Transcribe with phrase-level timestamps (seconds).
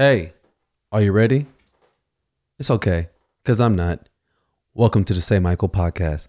[0.00, 0.32] Hey,
[0.92, 1.46] are you ready?
[2.56, 3.08] It's okay,
[3.42, 4.08] because I'm not.
[4.72, 6.28] Welcome to the Say Michael podcast.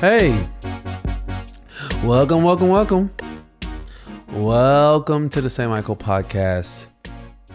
[0.00, 0.48] Hey,
[2.02, 3.10] welcome, welcome, welcome.
[4.32, 5.68] Welcome to the St.
[5.68, 6.86] Michael podcast,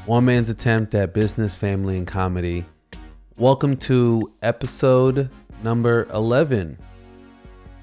[0.05, 2.65] one man's attempt at business, family, and comedy.
[3.39, 5.29] Welcome to episode
[5.63, 6.77] number 11.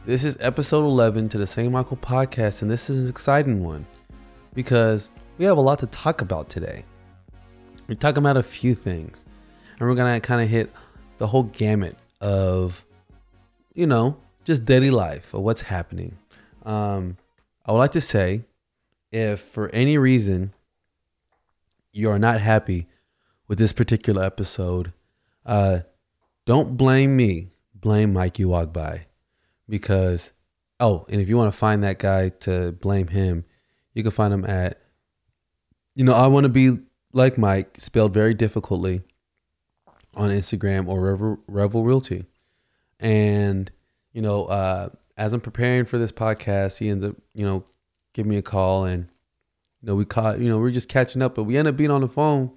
[0.04, 1.72] This is episode 11 to the St.
[1.72, 3.86] Michael podcast, and this is an exciting one
[4.52, 6.84] because we have a lot to talk about today.
[7.88, 9.24] We're talking about a few things,
[9.80, 10.70] and we're going to kind of hit
[11.16, 12.84] the whole gamut of,
[13.72, 16.14] you know, just daily life of what's happening.
[16.66, 17.16] Um,
[17.64, 18.44] I would like to say
[19.12, 20.52] if for any reason
[21.92, 22.88] you are not happy
[23.46, 24.92] with this particular episode,
[25.46, 25.80] uh,
[26.46, 27.50] don't blame me.
[27.74, 29.02] Blame Mikey Wagbai.
[29.68, 30.32] Because,
[30.80, 33.44] oh, and if you want to find that guy to blame him,
[33.94, 34.80] you can find him at,
[35.94, 36.78] you know, I want to be
[37.12, 39.02] like Mike, spelled very difficultly
[40.14, 42.24] on Instagram or Revel, Revel Realty.
[42.98, 43.70] And
[44.12, 47.64] you know, uh, as I'm preparing for this podcast, he ends up, you know,
[48.12, 49.08] giving me a call and,
[49.80, 51.76] you know, we caught, you know, we are just catching up, but we end up
[51.76, 52.50] being on the phone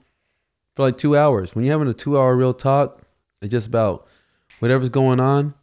[0.76, 1.56] for like two hours.
[1.56, 3.02] When you're having a two hour real talk,
[3.42, 4.08] it's just about
[4.60, 5.54] whatever's going on.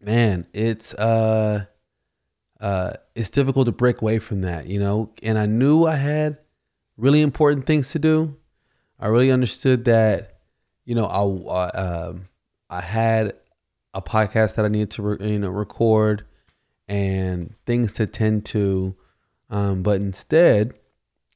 [0.00, 1.66] Man, it's, uh,
[2.60, 6.38] uh, it's difficult to break away from that, you know, and I knew I had
[6.96, 8.36] really important things to do.
[8.98, 10.38] I really understood that,
[10.84, 12.14] you know, I, uh,
[12.70, 13.34] I had
[13.96, 16.26] a podcast that I needed to re- you know record
[16.88, 18.94] and things to tend to.
[19.50, 20.74] Um, but instead,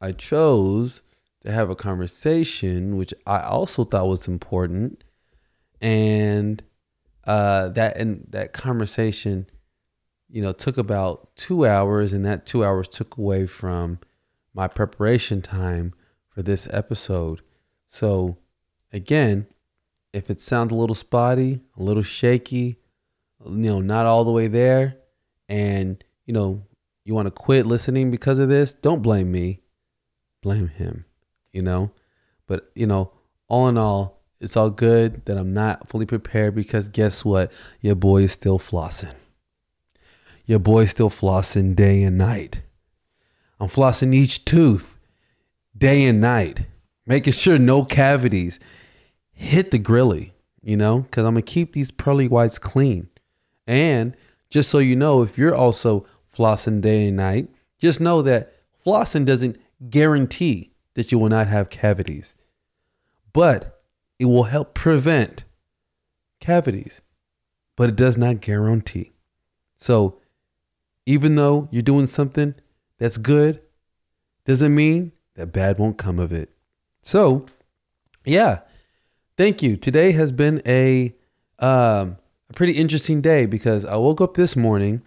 [0.01, 1.03] I chose
[1.43, 5.05] to have a conversation, which I also thought was important,
[5.81, 6.63] and
[7.25, 9.47] uh, that and that conversation,
[10.29, 13.99] you know, took about two hours, and that two hours took away from
[14.55, 15.95] my preparation time
[16.29, 17.41] for this episode.
[17.87, 18.39] So,
[18.93, 19.47] again,
[20.13, 22.77] if it sounds a little spotty, a little shaky,
[23.45, 24.97] you know, not all the way there,
[25.51, 26.63] and you know,
[27.05, 29.61] you want to quit listening because of this, don't blame me.
[30.43, 31.05] Blame him,
[31.53, 31.91] you know?
[32.47, 33.13] But, you know,
[33.49, 37.53] all in all, it's all good that I'm not fully prepared because guess what?
[37.81, 39.15] Your boy is still flossing.
[40.47, 42.63] Your boy is still flossing day and night.
[43.59, 44.97] I'm flossing each tooth
[45.77, 46.67] day and night,
[47.07, 48.61] making sure no cavities
[49.33, 50.33] hit the grilly,
[50.63, 53.09] you know, because I'm going to keep these pearly whites clean.
[53.67, 54.17] And
[54.51, 56.07] just so you know, if you're also
[56.37, 58.53] flossing day and night, just know that
[58.85, 62.35] flossing doesn't guarantee that you will not have cavities,
[63.33, 63.81] but
[64.19, 65.45] it will help prevent
[66.41, 67.01] cavities,
[67.77, 69.13] but it does not guarantee.
[69.77, 70.19] So
[71.07, 72.55] even though you're doing something
[72.99, 73.63] that's good,
[74.45, 76.51] doesn't mean that bad won't come of it.
[77.03, 77.47] So,
[78.25, 78.61] yeah,
[79.41, 79.79] Thank you.
[79.79, 81.15] Today has been a
[81.61, 82.19] um,
[82.51, 85.03] a pretty interesting day because I woke up this morning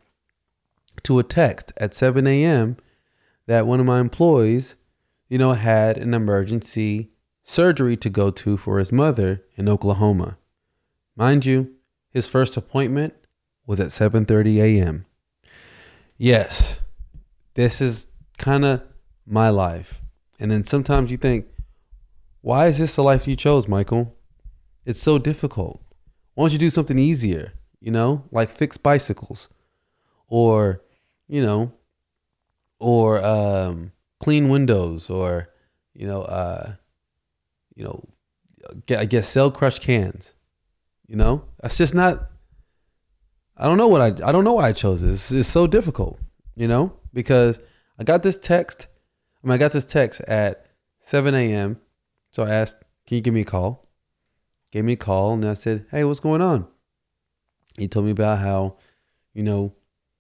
[1.04, 2.78] to a text at 7 a.m.
[3.48, 4.76] that one of my employees,
[5.28, 7.10] you know, had an emergency
[7.44, 10.38] surgery to go to for his mother in Oklahoma.
[11.18, 11.74] Mind you,
[12.10, 13.14] his first appointment
[13.68, 15.06] was at 7:30 a.m.
[16.18, 16.80] Yes,
[17.56, 18.82] this is kind of
[19.26, 20.02] my life.
[20.40, 21.48] And then sometimes you think,
[22.42, 24.16] why is this the life you chose, Michael?
[24.86, 25.83] It's so difficult.
[26.36, 27.54] Why don't you do something easier?
[27.80, 29.50] You know, like fix bicycles,
[30.28, 30.82] or
[31.28, 31.74] you know,
[32.80, 35.50] or um, clean windows, or
[35.94, 36.74] you know, uh,
[37.76, 38.04] you know,
[38.90, 40.34] I guess sell crushed cans.
[41.08, 42.30] You know, that's just not.
[43.58, 44.28] I don't know what I.
[44.28, 45.32] I don't know why I chose this.
[45.32, 46.20] It's so difficult.
[46.56, 47.60] You know, because
[48.00, 48.88] I got this text.
[49.44, 50.68] I mean, I got this text at
[51.00, 51.80] 7 a.m.
[52.32, 53.83] So I asked, "Can you give me a call?"
[54.74, 56.66] Gave me a call and I said, Hey, what's going on?
[57.78, 58.78] He told me about how,
[59.36, 59.72] you know,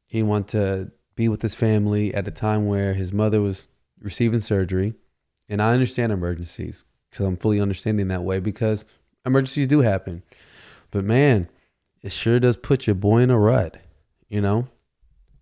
[0.05, 3.67] he wanted to be with his family at a time where his mother was
[3.99, 4.93] receiving surgery.
[5.49, 8.85] And I understand emergencies because I'm fully understanding that way because
[9.25, 10.21] emergencies do happen.
[10.91, 11.49] But man,
[12.03, 13.77] it sure does put your boy in a rut,
[14.29, 14.67] you know?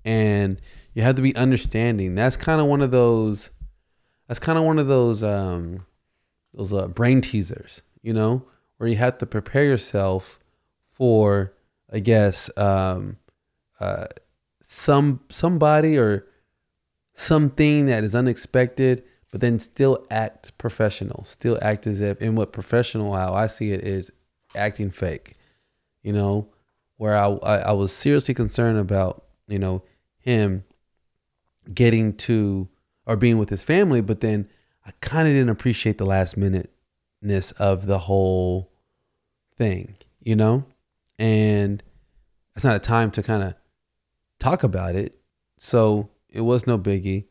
[0.06, 0.62] And
[0.94, 2.16] you have to be understanding.
[2.16, 3.50] That's kind of one of those
[4.30, 5.86] that's kind of one of those um
[6.54, 8.46] those uh, brain teasers, you know?
[8.81, 10.39] Where you have to prepare yourself
[10.92, 11.54] for,
[11.94, 13.18] I guess, um,
[13.80, 14.06] uh,
[14.60, 16.25] some somebody or
[17.13, 22.54] something that is unexpected, but then still act professional, still act as if, and what
[22.54, 24.12] professional, how I see it, is
[24.56, 25.36] acting fake.
[26.01, 26.48] You know,
[26.98, 29.83] where I, I, I was seriously concerned about, you know,
[30.18, 30.63] him
[31.72, 32.68] getting to
[33.06, 34.50] or being with his family, but then
[34.88, 38.70] I kind of didn't appreciate the last minuteness of the whole
[39.62, 40.66] thing, you know?
[41.19, 41.84] And
[42.56, 43.54] it's not a time to kind of
[44.40, 45.19] talk about it.
[45.60, 47.25] So it was no biggie.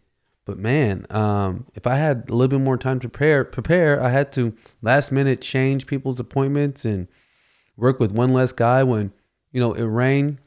[0.44, 4.10] But man, um, if I had a little bit more time to prepare, prepare, I
[4.10, 7.08] had to last minute change people's appointments and
[7.76, 9.12] work with one less guy when,
[9.50, 10.38] you know, it rained.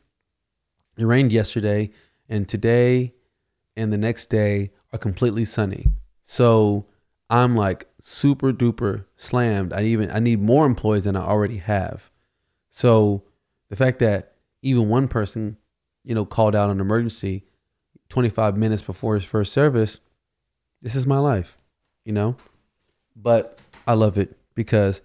[0.97, 1.91] It rained yesterday
[2.29, 3.13] and today
[3.75, 5.87] and the next day are completely sunny.
[6.21, 6.85] So
[7.29, 9.71] I'm like super duper slammed.
[9.71, 12.11] I even I need more employees than I already have.
[12.69, 13.23] So
[13.69, 15.55] the fact that even one person,
[16.03, 17.45] you know, called out an emergency
[18.09, 20.01] 25 minutes before his first service,
[20.81, 21.57] this is my life,
[22.03, 22.35] you know?
[23.15, 23.57] But
[23.87, 25.01] I love it because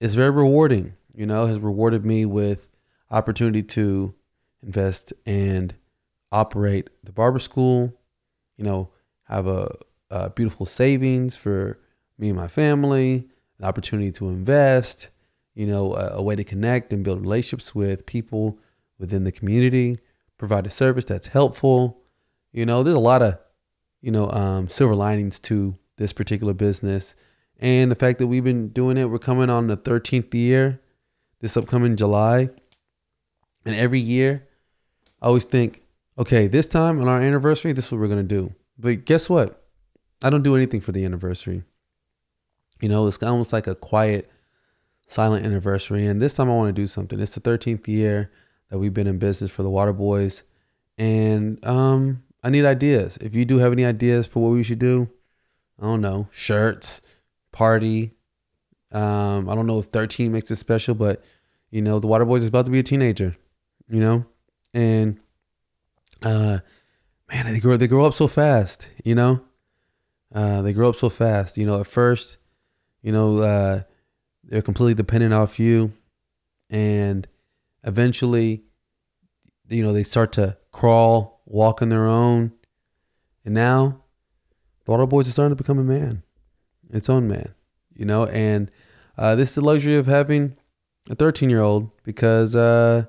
[0.00, 2.66] it's very rewarding, you know, has rewarded me with
[3.10, 4.14] opportunity to
[4.62, 5.74] invest and
[6.30, 7.92] operate the barber school,
[8.56, 8.88] you know,
[9.24, 9.70] have a,
[10.08, 11.78] a beautiful savings for
[12.22, 13.28] me and my family,
[13.58, 15.08] an opportunity to invest,
[15.54, 18.58] you know, a, a way to connect and build relationships with people
[18.98, 19.98] within the community,
[20.38, 21.98] provide a service that's helpful,
[22.52, 23.38] you know, there's a lot of,
[24.00, 27.16] you know, um, silver linings to this particular business.
[27.58, 30.80] And the fact that we've been doing it, we're coming on the 13th year
[31.40, 32.48] this upcoming July.
[33.66, 34.48] And every year,
[35.20, 35.82] I always think,
[36.16, 38.54] okay, this time on our anniversary, this is what we're going to do.
[38.78, 39.64] But guess what?
[40.22, 41.64] I don't do anything for the anniversary.
[42.82, 44.28] You know, it's almost like a quiet,
[45.06, 46.04] silent anniversary.
[46.04, 47.20] And this time I want to do something.
[47.20, 48.32] It's the 13th year
[48.68, 50.42] that we've been in business for the Water Boys.
[50.98, 53.18] And um, I need ideas.
[53.18, 55.08] If you do have any ideas for what we should do,
[55.80, 57.00] I don't know, shirts,
[57.52, 58.12] party.
[58.90, 61.22] Um, I don't know if 13 makes it special, but
[61.70, 63.36] you know, the Water Boys is about to be a teenager,
[63.88, 64.26] you know,
[64.74, 65.18] and
[66.22, 66.58] uh,
[67.30, 69.40] man, they grow they grow up so fast, you know.
[70.34, 71.80] Uh, they grow up so fast, you know.
[71.80, 72.36] At first,
[73.02, 73.82] you know, uh,
[74.44, 75.92] they're completely dependent off you,
[76.70, 77.26] and
[77.84, 78.62] eventually,
[79.68, 82.52] you know, they start to crawl walk on their own.
[83.44, 84.02] And now
[84.84, 86.22] the Water Boys are starting to become a man,
[86.90, 87.54] its own man,
[87.94, 88.26] you know.
[88.26, 88.70] And
[89.18, 90.56] uh, this is the luxury of having
[91.10, 93.04] a 13 year old because, uh,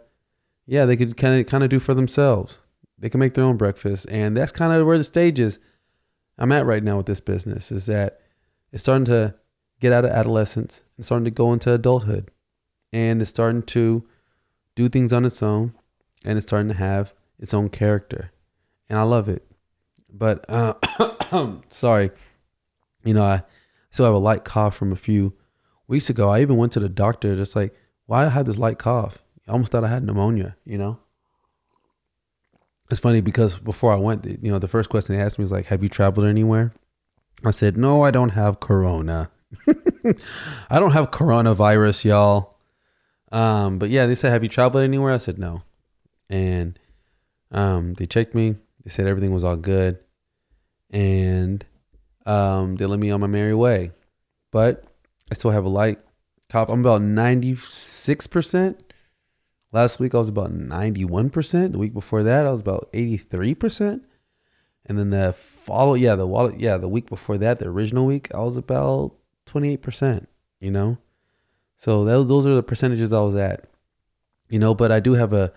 [0.66, 2.60] yeah, they could kind of kind of do for themselves.
[2.98, 5.60] They can make their own breakfast, and that's kind of where the stage is.
[6.38, 8.22] I'm at right now with this business is that
[8.72, 9.36] it's starting to
[9.84, 12.32] get out of adolescence and starting to go into adulthood,
[12.94, 14.02] and it's starting to
[14.76, 15.74] do things on its own,
[16.24, 18.32] and it's starting to have its own character,
[18.88, 19.46] and I love it.
[20.10, 20.76] But uh,
[21.70, 22.12] sorry,
[23.04, 23.44] you know, I
[23.92, 25.34] still have a light cough from a few
[25.90, 26.30] weeks ago.
[26.30, 27.76] I even went to the doctor, just like,
[28.06, 29.22] why did I have this light cough?
[29.50, 30.56] I almost thought I had pneumonia.
[30.64, 31.00] You know.
[32.90, 35.52] It's funny because before I went, you know, the first question they asked me was
[35.52, 36.72] like, "Have you traveled anywhere?"
[37.44, 39.30] I said, "No, I don't have corona.
[40.70, 42.58] I don't have coronavirus, y'all."
[43.32, 45.64] Um, but yeah, they said, "Have you traveled anywhere?" I said, "No,"
[46.30, 46.78] and
[47.52, 48.56] um, they checked me.
[48.84, 50.00] They said everything was all good,
[50.92, 51.66] and
[52.26, 53.92] um, they let me on my merry way.
[54.52, 54.86] But
[55.32, 56.00] I still have a light
[56.50, 56.70] cop.
[56.70, 58.94] I'm about ninety six percent.
[59.72, 61.72] Last week I was about ninety one percent.
[61.72, 64.04] The week before that I was about eighty three percent.
[64.86, 68.28] And then the follow, yeah, the wallet, yeah, the week before that, the original week,
[68.36, 69.16] I was about
[69.54, 70.28] twenty eight percent.
[70.60, 70.98] You know,
[71.76, 73.66] so those those are the percentages I was at.
[74.50, 75.54] You know, but I do have a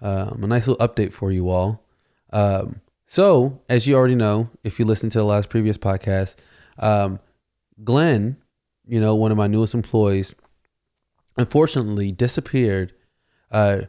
[0.00, 1.86] um, a nice little update for you all.
[2.32, 6.34] Um, so, as you already know, if you listened to the last previous podcast,
[6.80, 7.20] um,
[7.84, 8.36] Glenn,
[8.84, 10.34] you know, one of my newest employees,
[11.36, 12.92] unfortunately disappeared
[13.52, 13.82] uh,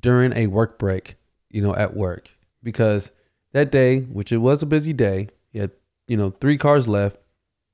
[0.00, 1.14] during a work break,
[1.48, 2.28] you know, at work
[2.60, 3.12] because
[3.52, 5.70] that day, which it was a busy day, he had,
[6.08, 7.20] you know, three cars left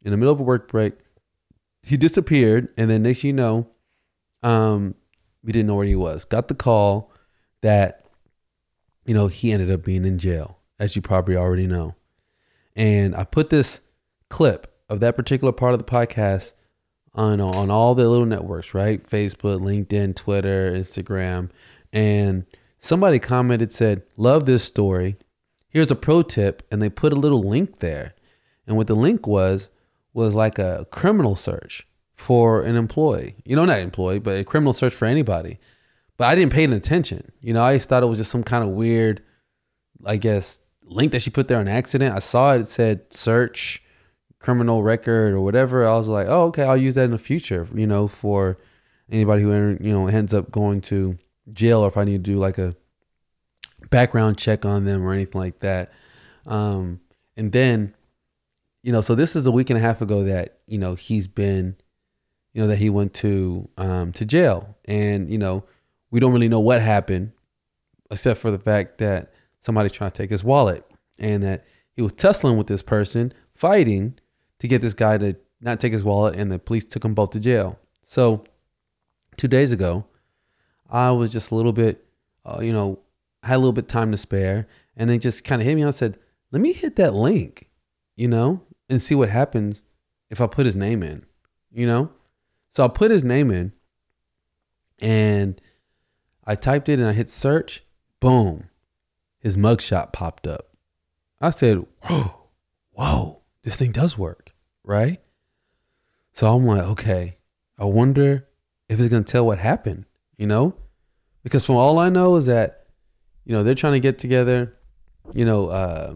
[0.05, 0.93] in the middle of a work break.
[1.83, 3.69] He disappeared, and then next you know,
[4.43, 4.95] um,
[5.43, 6.25] we didn't know where he was.
[6.25, 7.13] Got the call
[7.61, 8.07] that,
[9.05, 11.95] you know, he ended up being in jail, as you probably already know.
[12.77, 13.83] And I put this
[14.29, 16.53] clip of that particular part of the podcast
[17.15, 19.03] on on all the little networks, right?
[19.05, 21.51] Facebook, LinkedIn, Twitter, Instagram,
[21.93, 22.47] and
[22.79, 25.17] somebody commented said, "Love this story.
[25.69, 28.15] Here's a pro tip," and they put a little link there.
[28.67, 29.69] And what the link was
[30.15, 33.37] was like a criminal search for an employee.
[33.45, 35.59] You know, not employee, but a criminal search for anybody.
[36.17, 37.33] But I didn't pay any attention.
[37.41, 39.23] You know, I just thought it was just some kind of weird,
[40.05, 42.15] I guess, link that she put there on accident.
[42.15, 42.61] I saw it.
[42.61, 43.83] It said search
[44.39, 45.87] criminal record or whatever.
[45.87, 47.67] I was like, oh, okay, I'll use that in the future.
[47.75, 48.59] You know, for
[49.11, 51.19] anybody who you know ends up going to
[51.53, 52.77] jail or if I need to do like a
[53.91, 55.93] background check on them or anything like that.
[56.47, 57.01] Um,
[57.37, 57.95] and then,
[58.83, 61.29] you know, so this is a week and a half ago that you know he's
[61.29, 61.77] been,
[62.53, 65.65] you know, that he went to um, to jail, and you know,
[66.11, 67.33] we don't really know what happened,
[68.11, 70.85] except for the fact that somebody's trying to take his wallet,
[71.19, 74.19] and that he was tussling with this person, fighting
[74.59, 77.31] to get this guy to not take his wallet, and the police took them both
[77.31, 77.79] to jail.
[78.03, 78.43] So,
[79.37, 80.05] two days ago,
[80.91, 82.05] I was just a little bit,
[82.45, 82.99] uh, you know,
[83.45, 85.85] had a little bit time to spare, and it just kind of hit me.
[85.85, 86.19] I said,
[86.51, 87.69] "Let me hit that link,
[88.17, 88.61] you know,
[88.93, 89.83] and see what happens
[90.31, 91.25] if I put his name in,
[91.73, 92.11] you know."
[92.69, 93.73] So I put his name in,
[94.99, 95.61] and
[96.45, 97.85] I typed it, and I hit search.
[98.21, 98.69] Boom,
[99.41, 100.77] his mugshot popped up.
[101.41, 102.49] I said, "Whoa,
[102.93, 105.21] whoa, this thing does work, right?"
[106.33, 107.39] So I'm like, okay,
[107.79, 108.49] I wonder
[108.89, 110.07] if it's gonna tell what happened,
[110.37, 110.75] you know,
[111.43, 112.83] because from all I know is that
[113.45, 114.75] you know, they're trying to get together,
[115.35, 116.15] you know, uh,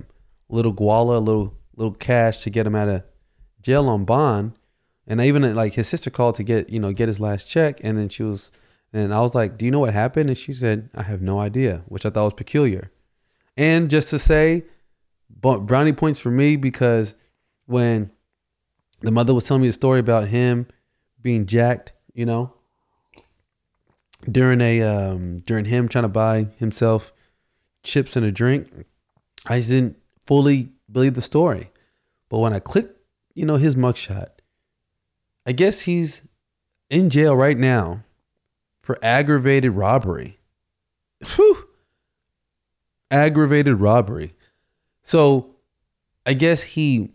[0.48, 3.02] little guala, little little cash to get him out of
[3.62, 4.58] jail on bond.
[5.06, 7.78] And even like his sister called to get, you know, get his last check.
[7.84, 8.50] And then she was,
[8.92, 10.30] and I was like, do you know what happened?
[10.30, 12.90] And she said, I have no idea, which I thought was peculiar.
[13.56, 14.64] And just to say,
[15.30, 17.14] brownie points for me because
[17.66, 18.10] when
[19.00, 20.66] the mother was telling me a story about him
[21.22, 22.52] being jacked, you know,
[24.30, 27.12] during a um during him trying to buy himself
[27.82, 28.68] chips and a drink,
[29.46, 31.70] I didn't fully believe the story.
[32.28, 32.98] But when I clicked,
[33.34, 34.28] you know, his mugshot,
[35.46, 36.22] I guess he's
[36.90, 38.04] in jail right now
[38.82, 40.38] for aggravated robbery.
[41.36, 41.68] Whew.
[43.10, 44.34] Aggravated robbery.
[45.02, 45.54] So
[46.24, 47.10] I guess he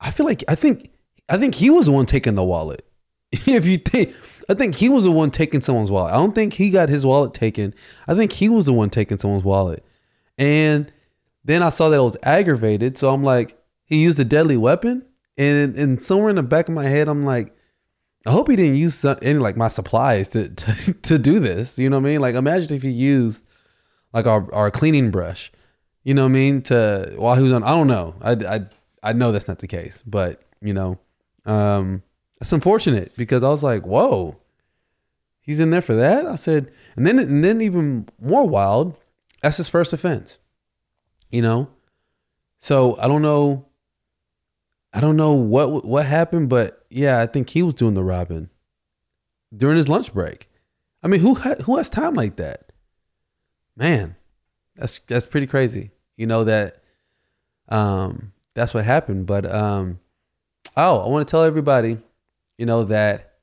[0.00, 0.90] I feel like I think
[1.28, 2.86] I think he was the one taking the wallet.
[3.32, 4.14] if you think
[4.48, 6.14] I think he was the one taking someone's wallet.
[6.14, 7.74] I don't think he got his wallet taken.
[8.06, 9.84] I think he was the one taking someone's wallet.
[10.38, 10.90] And
[11.48, 12.98] then I saw that it was aggravated.
[12.98, 15.02] So I'm like, he used a deadly weapon.
[15.38, 17.56] And, and somewhere in the back of my head, I'm like,
[18.26, 21.78] I hope he didn't use some, any like my supplies to, to, to do this.
[21.78, 22.20] You know what I mean?
[22.20, 23.46] Like imagine if he used
[24.12, 25.50] like our, our cleaning brush,
[26.04, 26.62] you know what I mean?
[26.62, 28.14] To while he was on, I don't know.
[28.20, 28.60] I, I,
[29.02, 30.98] I know that's not the case, but you know,
[31.46, 32.02] um,
[32.42, 34.36] it's unfortunate because I was like, whoa,
[35.40, 36.26] he's in there for that.
[36.26, 38.98] I said, and then, and then even more wild,
[39.40, 40.38] that's his first offense.
[41.30, 41.68] You know?
[42.60, 43.66] So I don't know.
[44.92, 48.48] I don't know what what happened, but yeah, I think he was doing the robbing
[49.54, 50.48] during his lunch break.
[51.02, 52.72] I mean, who who has time like that?
[53.76, 54.16] Man,
[54.76, 55.90] that's that's pretty crazy.
[56.16, 56.82] You know that
[57.68, 60.00] um that's what happened, but um
[60.76, 61.98] oh, I want to tell everybody,
[62.56, 63.34] you know that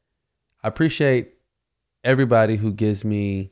[0.63, 1.34] I appreciate
[2.04, 3.51] everybody who gives me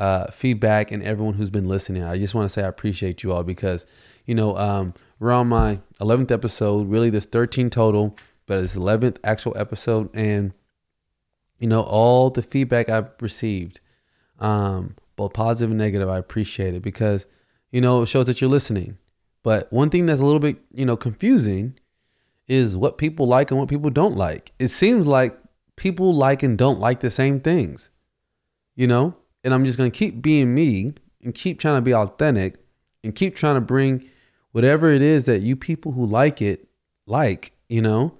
[0.00, 2.02] uh, feedback and everyone who's been listening.
[2.02, 3.84] I just want to say I appreciate you all because,
[4.24, 8.16] you know, um, we're on my 11th episode, really, this 13 total,
[8.46, 10.08] but it's 11th actual episode.
[10.16, 10.54] And,
[11.58, 13.80] you know, all the feedback I've received,
[14.38, 17.26] um, both positive and negative, I appreciate it because,
[17.70, 18.96] you know, it shows that you're listening.
[19.42, 21.78] But one thing that's a little bit, you know, confusing
[22.48, 24.52] is what people like and what people don't like.
[24.58, 25.38] It seems like
[25.76, 27.90] people like and don't like the same things,
[28.74, 29.14] you know?
[29.44, 32.56] And I'm just to keep being me and keep trying to be authentic
[33.02, 34.08] and keep trying to bring
[34.52, 36.68] whatever it is that you people who like it
[37.06, 38.14] like, you know?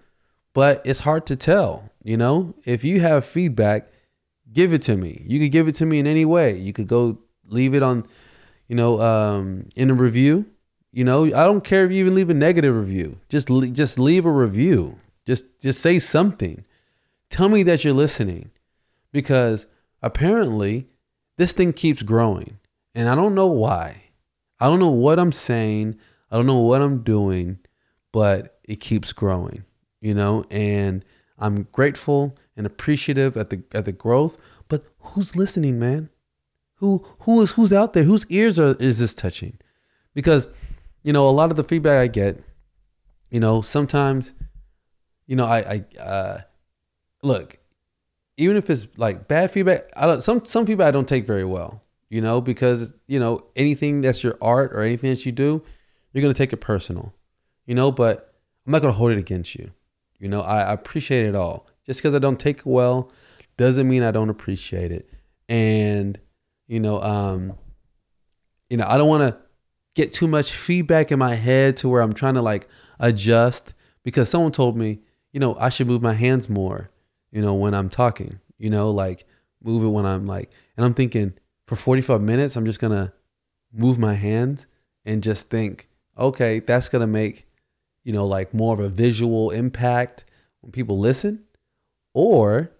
[0.52, 2.54] But it's hard to tell, you know?
[2.64, 3.90] If you have feedback,
[4.52, 5.22] give it to me.
[5.26, 6.56] You could give it to me in any way.
[6.56, 8.06] You could go leave it on,
[8.68, 10.46] you know, um, in a review.
[10.92, 13.18] You know, I don't care if you even leave a negative review.
[13.28, 14.98] Just just leave a review.
[15.24, 16.64] Just just say something.
[17.28, 18.50] Tell me that you're listening
[19.12, 19.68] because
[20.02, 20.88] apparently
[21.40, 22.58] this thing keeps growing.
[22.94, 24.02] And I don't know why.
[24.60, 25.98] I don't know what I'm saying.
[26.30, 27.58] I don't know what I'm doing,
[28.12, 29.64] but it keeps growing,
[30.02, 31.02] you know, and
[31.38, 34.36] I'm grateful and appreciative at the at the growth,
[34.68, 36.10] but who's listening, man?
[36.74, 38.04] Who who is who's out there?
[38.04, 39.58] Whose ears are is this touching?
[40.12, 40.46] Because
[41.02, 42.44] you know, a lot of the feedback I get,
[43.30, 44.34] you know, sometimes
[45.26, 46.38] you know, I I uh
[47.22, 47.56] look,
[48.40, 51.44] even if it's like bad feedback, I don't, some some feedback I don't take very
[51.44, 55.62] well, you know, because you know anything that's your art or anything that you do,
[56.12, 57.14] you're gonna take it personal,
[57.66, 57.92] you know.
[57.92, 58.34] But
[58.66, 59.70] I'm not gonna hold it against you,
[60.18, 60.40] you know.
[60.40, 61.66] I, I appreciate it all.
[61.84, 63.12] Just because I don't take it well,
[63.58, 65.10] doesn't mean I don't appreciate it.
[65.48, 66.18] And
[66.66, 67.58] you know, um,
[68.70, 69.36] you know, I don't want to
[69.94, 72.68] get too much feedback in my head to where I'm trying to like
[72.98, 75.00] adjust because someone told me,
[75.32, 76.90] you know, I should move my hands more,
[77.32, 79.26] you know, when I'm talking, you know, like
[79.62, 81.34] move it when I'm like, and I'm thinking
[81.66, 83.12] for 45 minutes, I'm just going to
[83.72, 84.66] move my hands
[85.04, 87.46] and just think, okay, that's going to make,
[88.04, 90.24] you know, like more of a visual impact
[90.60, 91.44] when people listen.
[92.12, 92.72] Or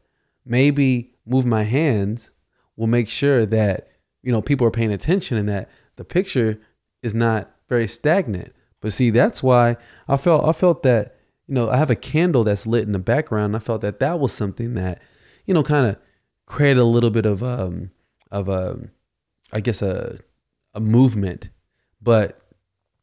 [0.45, 2.31] maybe move my hands
[2.77, 3.89] will make sure that,
[4.23, 6.59] you know, people are paying attention and that the picture
[7.03, 8.53] is not very stagnant.
[8.81, 9.77] But see, that's why
[10.09, 11.17] I felt I felt that
[11.51, 13.57] you know I have a candle that's lit in the background.
[13.57, 15.03] I felt that that was something that
[15.47, 15.97] you know kind of
[16.47, 17.91] created a little bit of um
[18.31, 18.79] of a
[19.53, 20.19] I guess a
[20.75, 21.51] a movement.
[22.01, 22.41] But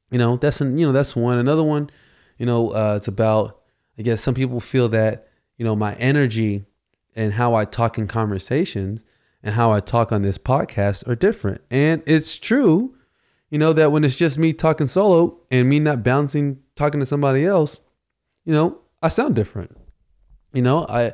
[0.09, 1.37] you know that's an, you know that's one.
[1.37, 1.89] Another one,
[2.37, 3.59] you know, uh, it's about
[3.99, 5.27] I guess some people feel that
[5.57, 6.63] you know my energy
[7.17, 9.03] and how I talk in conversations
[9.43, 11.61] and how I talk on this podcast are different.
[11.69, 12.95] And it's true
[13.49, 17.05] you know, that when it's just me talking solo and me not bouncing, talking to
[17.05, 17.79] somebody else,
[18.47, 19.75] you know, I sound different.
[20.53, 21.07] You know, I,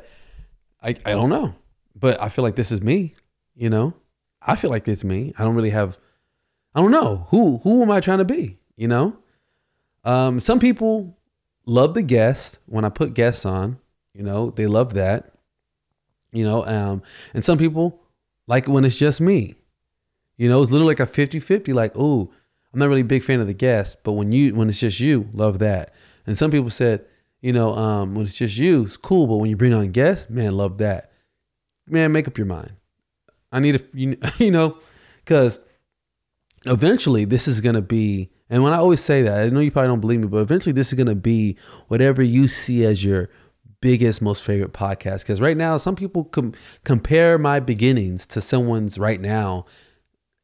[0.83, 1.55] I, I don't know,
[1.95, 3.15] but I feel like this is me.
[3.55, 3.95] You know,
[4.39, 5.33] I feel like it's me.
[5.37, 5.97] I don't really have,
[6.75, 8.59] I don't know who who am I trying to be.
[8.77, 9.17] You know,
[10.03, 11.17] um, some people
[11.65, 13.79] love the guests when I put guests on.
[14.13, 15.33] You know, they love that.
[16.31, 17.01] You know, um,
[17.33, 17.99] and some people
[18.45, 19.55] like when it's just me.
[20.37, 22.31] You know, it's literally like a 50 50, like, oh,
[22.71, 24.99] I'm not really a big fan of the guest, but when you when it's just
[24.99, 25.95] you, love that.
[26.27, 27.05] And some people said,
[27.43, 30.29] you know, um, when it's just you, it's cool, but when you bring on guests,
[30.29, 31.12] man, love that.
[31.85, 32.71] Man, make up your mind.
[33.51, 34.77] I need a, you, you know,
[35.23, 35.59] because
[36.65, 39.89] eventually this is gonna be, and when I always say that, I know you probably
[39.89, 41.57] don't believe me, but eventually this is gonna be
[41.89, 43.29] whatever you see as your
[43.81, 45.19] biggest, most favorite podcast.
[45.19, 46.53] Because right now, some people com-
[46.85, 49.65] compare my beginnings to someone's right now,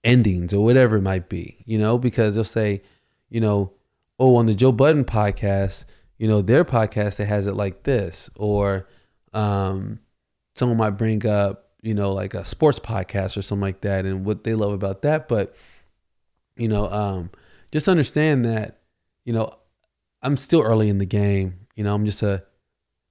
[0.03, 2.81] endings or whatever it might be, you know, because they'll say,
[3.29, 3.71] you know,
[4.19, 5.85] oh, on the Joe Budden podcast,
[6.19, 8.87] you know, their podcast that has it like this, or
[9.33, 9.99] um,
[10.55, 14.23] someone might bring up, you know, like a sports podcast or something like that, and
[14.25, 15.27] what they love about that.
[15.27, 15.55] But
[16.55, 17.31] you know, um,
[17.71, 18.81] just understand that,
[19.23, 19.51] you know,
[20.21, 21.67] I'm still early in the game.
[21.75, 22.43] You know, I'm just a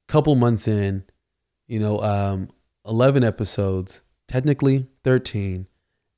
[0.06, 1.04] couple months in.
[1.66, 2.48] You know, um,
[2.86, 5.66] 11 episodes, technically 13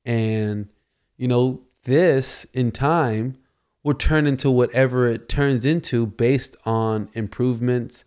[0.05, 0.69] and,
[1.17, 3.37] you know, this in time
[3.83, 8.05] will turn into whatever it turns into based on improvements,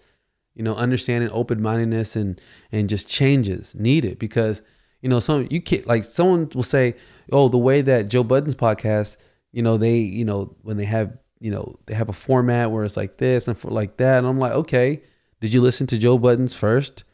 [0.54, 4.62] you know, understanding open mindedness and and just changes needed because
[5.00, 6.94] you know some you can't like someone will say
[7.32, 9.16] oh the way that Joe Budden's podcast
[9.52, 12.84] you know they you know when they have you know they have a format where
[12.84, 15.02] it's like this and for like that and I'm like okay
[15.40, 17.04] did you listen to Joe Budden's first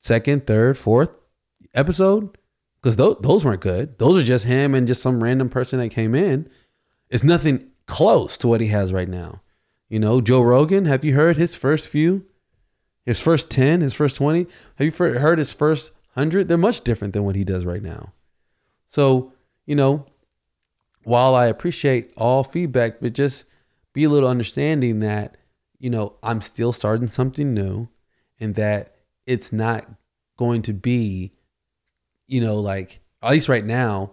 [0.00, 1.10] second third fourth
[1.74, 2.38] episode
[2.80, 3.98] because those, those weren't good.
[3.98, 6.48] Those are just him and just some random person that came in.
[7.10, 9.42] It's nothing close to what he has right now.
[9.88, 12.24] You know, Joe Rogan, have you heard his first few?
[13.04, 14.46] His first 10, his first 20?
[14.76, 16.48] Have you heard his first 100?
[16.48, 18.12] They're much different than what he does right now.
[18.88, 19.32] So,
[19.64, 20.06] you know,
[21.04, 23.44] while I appreciate all feedback, but just
[23.92, 25.36] be a little understanding that,
[25.78, 27.88] you know, I'm still starting something new
[28.40, 29.86] and that it's not
[30.36, 31.32] going to be
[32.26, 34.12] you know, like at least right now,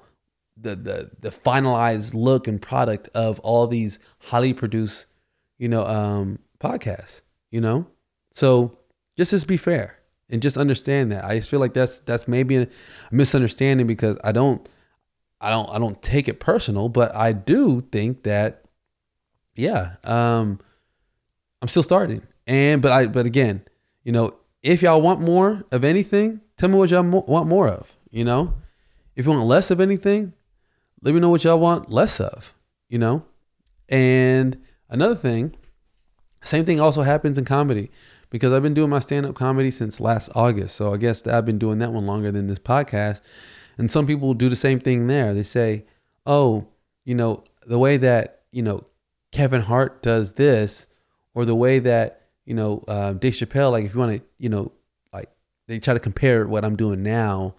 [0.63, 5.07] the the the finalized look and product of all these highly produced,
[5.57, 7.21] you know, um, podcasts.
[7.51, 7.87] You know,
[8.31, 8.77] so
[9.15, 9.99] just just be fair
[10.29, 11.23] and just understand that.
[11.23, 12.67] I just feel like that's that's maybe a
[13.11, 14.67] misunderstanding because I don't
[15.39, 18.65] I don't I don't take it personal, but I do think that
[19.55, 20.59] yeah, um
[21.61, 22.23] I'm still starting.
[22.47, 23.61] And but I but again,
[24.03, 27.67] you know, if y'all want more of anything, tell me what y'all mo- want more
[27.67, 27.95] of.
[28.09, 28.53] You know,
[29.15, 30.33] if you want less of anything,
[31.03, 32.53] let me know what y'all want less of.
[32.89, 33.25] You know,
[33.89, 34.57] and
[34.89, 35.55] another thing,
[36.43, 37.91] same thing also happens in comedy
[38.29, 40.75] because I've been doing my stand up comedy since last August.
[40.75, 43.21] So I guess I've been doing that one longer than this podcast.
[43.77, 45.33] And some people do the same thing there.
[45.33, 45.85] They say,
[46.25, 46.67] oh,
[47.05, 48.85] you know, the way that, you know,
[49.31, 50.87] Kevin Hart does this,
[51.33, 54.49] or the way that, you know, uh, Dave Chappelle, like if you want to, you
[54.49, 54.71] know,
[55.11, 55.29] like
[55.67, 57.55] they try to compare what I'm doing now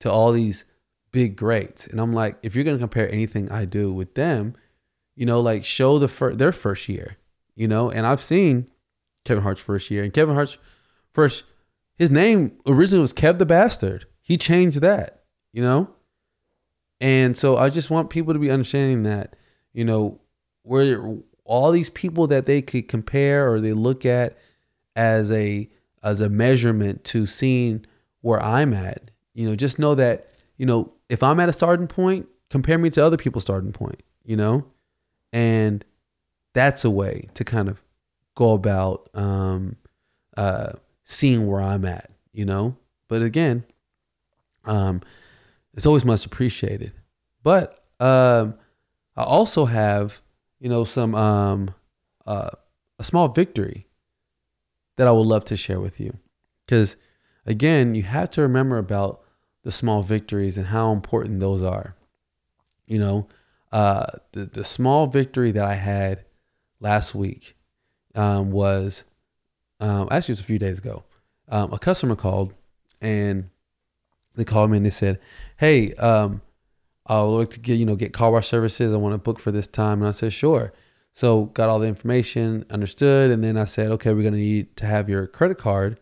[0.00, 0.66] to all these
[1.14, 1.86] big greats.
[1.86, 4.54] And I'm like, if you're to compare anything I do with them,
[5.14, 7.16] you know, like show the fir- their first year,
[7.54, 8.66] you know, and I've seen
[9.24, 10.58] Kevin Hart's first year and Kevin Hart's
[11.12, 11.44] first,
[11.96, 14.06] his name originally was Kev the Bastard.
[14.20, 15.22] He changed that,
[15.52, 15.88] you know?
[17.00, 19.36] And so I just want people to be understanding that,
[19.72, 20.20] you know,
[20.62, 24.36] where all these people that they could compare or they look at
[24.96, 25.70] as a
[26.02, 27.86] as a measurement to seeing
[28.20, 31.86] where I'm at you know, just know that, you know, if I'm at a starting
[31.86, 34.64] point, compare me to other people's starting point, you know?
[35.32, 35.84] And
[36.52, 37.82] that's a way to kind of
[38.34, 39.76] go about um,
[40.36, 40.72] uh,
[41.04, 42.76] seeing where I'm at, you know?
[43.08, 43.64] But again,
[44.64, 45.02] um,
[45.74, 46.92] it's always much appreciated.
[47.42, 48.54] But um,
[49.16, 50.20] I also have,
[50.60, 51.74] you know, some um,
[52.26, 52.50] uh,
[52.98, 53.86] a small victory
[54.96, 56.16] that I would love to share with you.
[56.64, 56.96] Because
[57.44, 59.23] again, you have to remember about
[59.64, 61.96] the small victories and how important those are.
[62.86, 63.28] You know,
[63.72, 66.24] uh, the the small victory that I had
[66.80, 67.56] last week
[68.14, 69.04] um, was
[69.80, 71.02] um, actually it was a few days ago.
[71.48, 72.54] Um, a customer called
[73.00, 73.50] and
[74.34, 75.18] they called me and they said,
[75.56, 76.42] "Hey, um,
[77.06, 78.92] I would like to get you know get car wash services.
[78.92, 80.72] I want to book for this time." And I said, "Sure."
[81.12, 84.86] So got all the information, understood, and then I said, "Okay, we're gonna need to
[84.86, 86.00] have your credit card,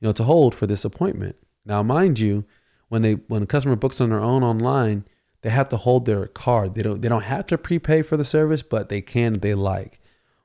[0.00, 2.44] you know, to hold for this appointment." Now, mind you,
[2.92, 5.06] when they when a customer books on their own online,
[5.40, 6.74] they have to hold their card.
[6.74, 9.54] They don't they don't have to prepay for the service, but they can if they
[9.54, 9.98] like.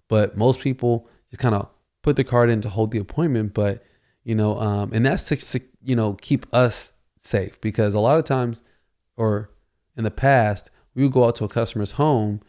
[0.07, 1.69] But most people just kind of
[2.03, 3.53] put the card in to hold the appointment.
[3.53, 3.83] But
[4.23, 8.23] you know, um, and that's to you know keep us safe because a lot of
[8.23, 8.63] times,
[9.17, 9.49] or
[9.97, 12.39] in the past, we would go out to a customer's home,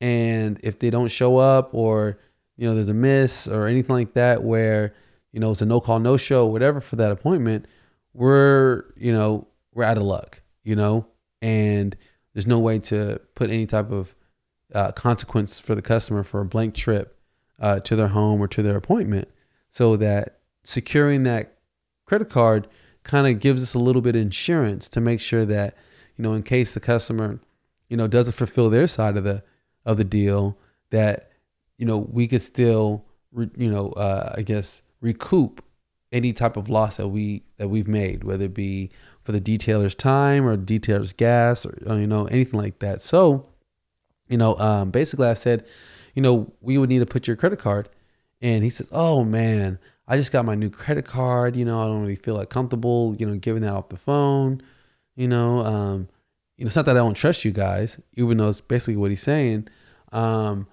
[0.00, 2.18] and if they don't show up, or
[2.56, 4.96] you know, there's a miss or anything like that, where
[5.30, 7.66] you know it's a no call, no show, whatever for that appointment,
[8.14, 11.06] we're you know we're out of luck, you know,
[11.42, 11.94] and
[12.32, 14.14] there's no way to put any type of
[14.74, 17.18] uh, consequence for the customer for a blank trip
[17.60, 19.28] uh, to their home or to their appointment,
[19.70, 21.58] so that securing that
[22.06, 22.68] credit card
[23.02, 25.76] kind of gives us a little bit of insurance to make sure that
[26.16, 27.38] you know in case the customer
[27.88, 29.42] you know doesn't fulfill their side of the
[29.84, 30.56] of the deal
[30.90, 31.30] that
[31.76, 33.04] you know we could still
[33.56, 35.62] you know uh, I guess recoup
[36.14, 38.90] any type of loss that we that we've made whether it be
[39.22, 43.46] for the detailer's time or detailer's gas or, or you know anything like that so
[44.28, 45.66] you know um, basically I said
[46.14, 47.88] you know we would need to put your credit card
[48.40, 51.56] and he says oh man I just got my new credit card.
[51.56, 54.60] You know, I don't really feel like comfortable, you know, giving that off the phone.
[55.16, 56.08] You know, um,
[56.56, 59.10] you know, it's not that I don't trust you guys, even though it's basically what
[59.10, 59.68] he's saying.
[60.12, 60.66] Um,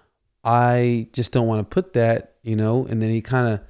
[0.44, 2.86] I just don't want to put that, you know.
[2.86, 3.62] And then he kind of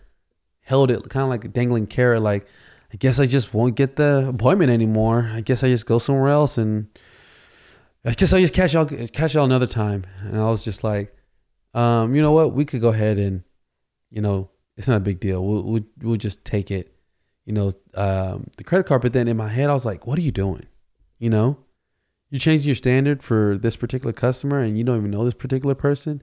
[0.61, 2.47] held it, kind of like a dangling carrot, like,
[2.93, 5.29] I guess I just won't get the appointment anymore.
[5.33, 6.87] I guess I just go somewhere else, and
[8.03, 10.05] I guess I just catch y'all, catch y'all another time.
[10.23, 11.15] And I was just like,
[11.73, 12.53] um, you know what?
[12.53, 13.43] We could go ahead and,
[14.09, 15.45] you know, it's not a big deal.
[15.45, 16.93] We'll we'll, we'll just take it,
[17.45, 19.01] you know, um, the credit card.
[19.01, 20.65] But then in my head, I was like, what are you doing?
[21.17, 21.57] You know,
[22.29, 25.75] you're changing your standard for this particular customer, and you don't even know this particular
[25.75, 26.21] person,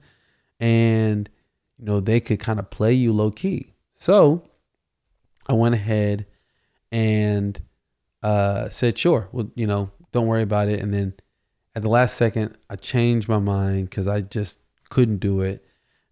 [0.59, 1.29] and
[1.77, 3.73] you know they could kind of play you low key.
[3.99, 4.41] So
[5.47, 6.25] I went ahead
[6.91, 7.61] and
[8.23, 10.79] uh, said, sure, well, you know, don't worry about it.
[10.79, 11.13] And then
[11.75, 14.59] at the last second, I changed my mind because I just
[14.89, 15.63] couldn't do it.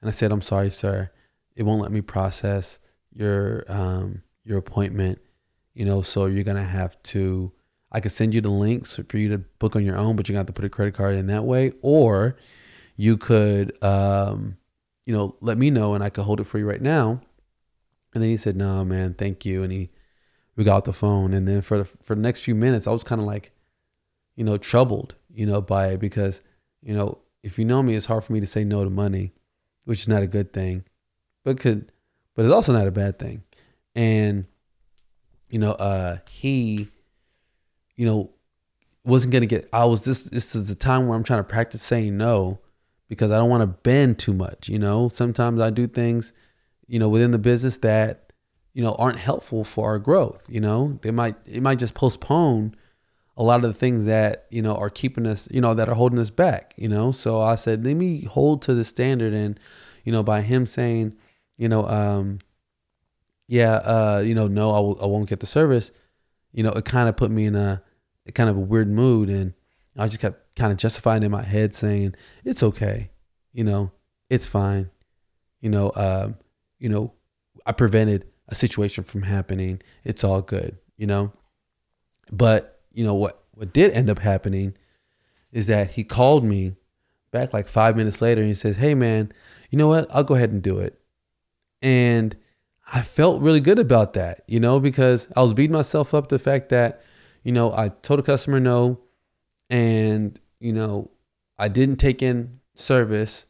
[0.02, 1.10] And I said, I'm sorry, sir
[1.58, 2.80] it won't let me process
[3.12, 5.19] your um, your appointment.
[5.73, 7.52] You know, so you're gonna have to.
[7.91, 10.34] I could send you the links for you to book on your own, but you're
[10.34, 12.38] gonna have to put a credit card in that way, or
[12.95, 14.58] you could, um,
[15.06, 17.21] you know, let me know and I could hold it for you right now.
[18.13, 19.89] And then he said, "No, man, thank you." And he,
[20.56, 23.04] we got the phone, and then for the, for the next few minutes, I was
[23.04, 23.52] kind of like,
[24.36, 26.41] you know, troubled, you know, by it because,
[26.82, 29.34] you know, if you know me, it's hard for me to say no to money,
[29.86, 30.84] which is not a good thing
[31.48, 31.93] but could,
[32.36, 33.41] but it's also not a bad thing.
[33.96, 34.46] And
[35.50, 36.89] you know, uh, he,
[37.96, 38.32] you know,
[39.06, 39.70] wasn't gonna get.
[39.72, 40.26] I was this.
[40.26, 42.60] This is a time where I'm trying to practice saying no
[43.08, 44.67] because I don't want to bend too much.
[44.67, 46.34] You know, sometimes I do things,
[46.88, 48.32] you know, within the business that
[48.73, 50.43] you know aren't helpful for our growth.
[50.50, 52.76] You know, they might it might just postpone
[53.36, 55.95] a lot of the things that you know are keeping us, you know, that are
[55.95, 56.73] holding us back.
[56.78, 59.60] You know, so I said, let me hold to the standard, and
[60.04, 61.15] you know, by him saying
[61.58, 62.39] you know, um,
[63.47, 65.91] yeah, uh, you know, no, I w- I won't get the service.
[66.54, 67.82] You know, it kind of put me in a,
[68.26, 69.54] a kind of a weird mood, and
[69.97, 73.10] I just kept kind of justifying in my head, saying it's okay,
[73.54, 73.91] you know,
[74.30, 74.89] it's fine,
[75.62, 76.36] you know, um,
[76.80, 77.13] you know,
[77.66, 79.82] I prevented a situation from happening.
[80.04, 81.34] It's all good, you know.
[82.32, 83.44] But you know what?
[83.54, 84.76] What did end up happening
[85.52, 86.76] is that he called me
[87.32, 89.32] back like five minutes later, and he says, "Hey, man,
[89.70, 90.08] you know what?
[90.13, 91.00] I'll go ahead and do it."
[91.82, 92.36] And
[92.92, 96.40] I felt really good about that, you know, because I was beating myself up the
[96.40, 97.02] fact that,
[97.44, 99.00] you know, I told a customer no
[99.70, 101.12] and, you know,
[101.60, 103.46] I didn't take in service.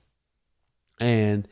[1.00, 1.48] And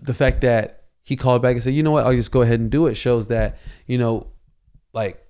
[0.00, 0.77] the fact that
[1.08, 2.94] he called back and said, you know what, I'll just go ahead and do it
[2.94, 4.26] shows that, you know,
[4.92, 5.26] like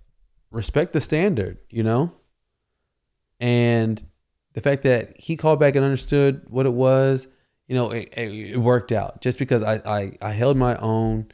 [0.50, 2.12] respect the standard, you know?
[3.38, 4.04] And
[4.54, 7.28] the fact that he called back and understood what it was,
[7.68, 11.28] you know, it, it, worked out just because I, I, I held my own.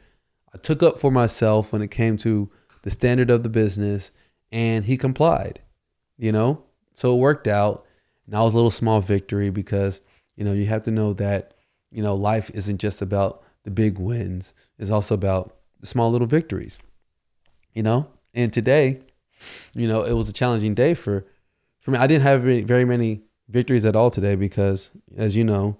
[0.53, 2.47] I took up for myself when it came to
[2.83, 4.11] the standard of the business,
[4.51, 5.59] and he complied,
[6.19, 6.61] you know?
[6.93, 7.83] So it worked out.
[8.27, 10.03] And that was a little small victory because,
[10.35, 11.55] you know, you have to know that,
[11.89, 16.27] you know, life isn't just about the big wins, it's also about the small little
[16.27, 16.79] victories,
[17.73, 18.07] you know?
[18.33, 19.01] And today,
[19.73, 21.25] you know, it was a challenging day for,
[21.79, 21.97] for me.
[21.97, 25.77] I didn't have very, many victories at all today because, as you know,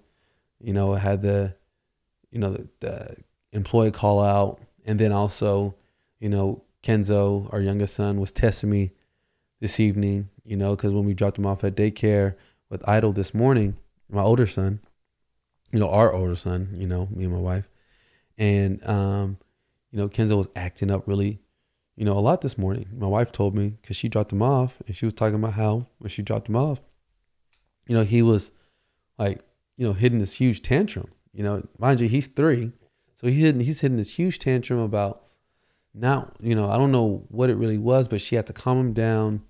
[0.59, 1.55] you know, I had the,
[2.31, 3.15] you know, the, the
[3.53, 5.75] employee call out, and then also,
[6.19, 8.91] you know, Kenzo, our youngest son, was testing me
[9.61, 10.29] this evening.
[10.43, 12.35] You know, because when we dropped him off at daycare
[12.69, 13.77] with Idol this morning,
[14.09, 14.79] my older son,
[15.71, 17.67] you know, our older son, you know, me and my wife,
[18.37, 19.37] and um,
[19.91, 21.39] you know, Kenzo was acting up really,
[21.95, 22.87] you know, a lot this morning.
[22.95, 25.87] My wife told me because she dropped him off, and she was talking about how
[25.99, 26.81] when she dropped him off,
[27.87, 28.51] you know, he was
[29.17, 29.41] like
[29.77, 31.09] you know, hitting this huge tantrum.
[31.33, 32.71] You know, mind you, he's three,
[33.15, 35.23] so he's hitting he's hitting this huge tantrum about
[35.93, 36.31] now.
[36.39, 38.93] You know, I don't know what it really was, but she had to calm him
[38.93, 39.43] down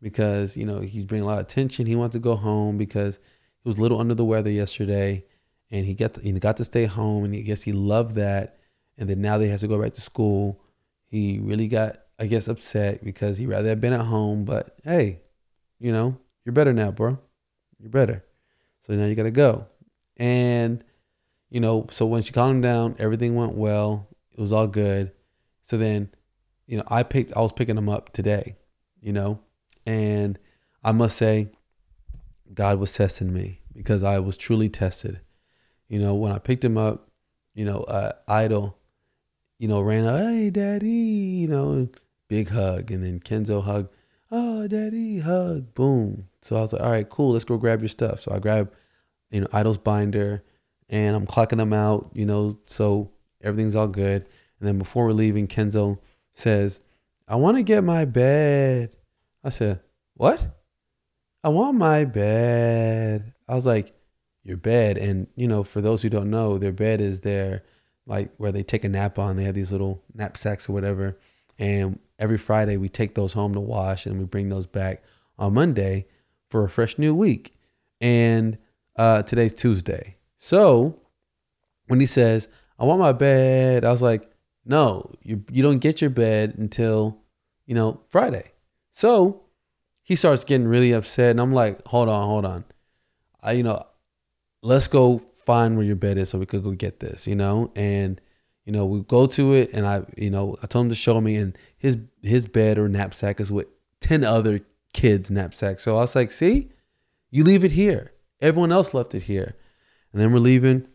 [0.00, 1.86] because you know he's bringing a lot of attention.
[1.86, 3.18] He wants to go home because
[3.62, 5.24] he was a little under the weather yesterday,
[5.72, 8.58] and he got to, he got to stay home, and I guess he loved that.
[8.98, 10.62] And then now they has to go back to school.
[11.06, 14.44] He really got, I guess, upset because he rather have been at home.
[14.44, 15.20] But hey,
[15.80, 17.18] you know, you're better now, bro.
[17.80, 18.22] You're better.
[18.86, 19.66] So now you got to go.
[20.18, 20.84] And,
[21.48, 24.08] you know, so when she calmed him down, everything went well.
[24.30, 25.10] It was all good.
[25.62, 26.10] So then,
[26.66, 28.56] you know, I picked, I was picking him up today,
[29.00, 29.40] you know,
[29.86, 30.38] and
[30.84, 31.48] I must say,
[32.52, 35.20] God was testing me because I was truly tested.
[35.92, 37.10] You know, when I picked him up,
[37.52, 38.78] you know, uh, Idol,
[39.58, 41.86] you know, ran out, hey, daddy, you know,
[42.28, 42.90] big hug.
[42.90, 43.90] And then Kenzo hug,
[44.30, 46.28] oh, daddy, hug, boom.
[46.40, 48.20] So I was like, all right, cool, let's go grab your stuff.
[48.20, 48.72] So I grab,
[49.30, 50.42] you know, Idol's binder,
[50.88, 53.10] and I'm clocking them out, you know, so
[53.42, 54.24] everything's all good.
[54.60, 55.98] And then before we're leaving, Kenzo
[56.32, 56.80] says,
[57.28, 58.96] I want to get my bed.
[59.44, 59.80] I said,
[60.14, 60.46] What?
[61.44, 63.34] I want my bed.
[63.46, 63.92] I was like,
[64.44, 64.98] Your bed.
[64.98, 67.62] And, you know, for those who don't know, their bed is their,
[68.06, 69.36] like, where they take a nap on.
[69.36, 71.18] They have these little knapsacks or whatever.
[71.58, 75.04] And every Friday, we take those home to wash and we bring those back
[75.38, 76.06] on Monday
[76.50, 77.54] for a fresh new week.
[78.00, 78.58] And
[78.96, 80.16] uh, today's Tuesday.
[80.36, 80.98] So
[81.86, 84.28] when he says, I want my bed, I was like,
[84.64, 87.18] no, you, you don't get your bed until,
[87.66, 88.52] you know, Friday.
[88.90, 89.42] So
[90.02, 91.30] he starts getting really upset.
[91.30, 92.64] And I'm like, hold on, hold on.
[93.40, 93.84] I, you know,
[94.62, 97.72] let's go find where your bed is so we could go get this, you know?
[97.74, 98.20] And,
[98.64, 101.20] you know, we go to it and I, you know, I told him to show
[101.20, 103.66] me and his, his bed or knapsack is with
[104.00, 104.60] 10 other
[104.92, 105.82] kids' knapsacks.
[105.82, 106.70] So I was like, see,
[107.30, 108.12] you leave it here.
[108.40, 109.56] Everyone else left it here.
[110.12, 110.86] And then we're leaving.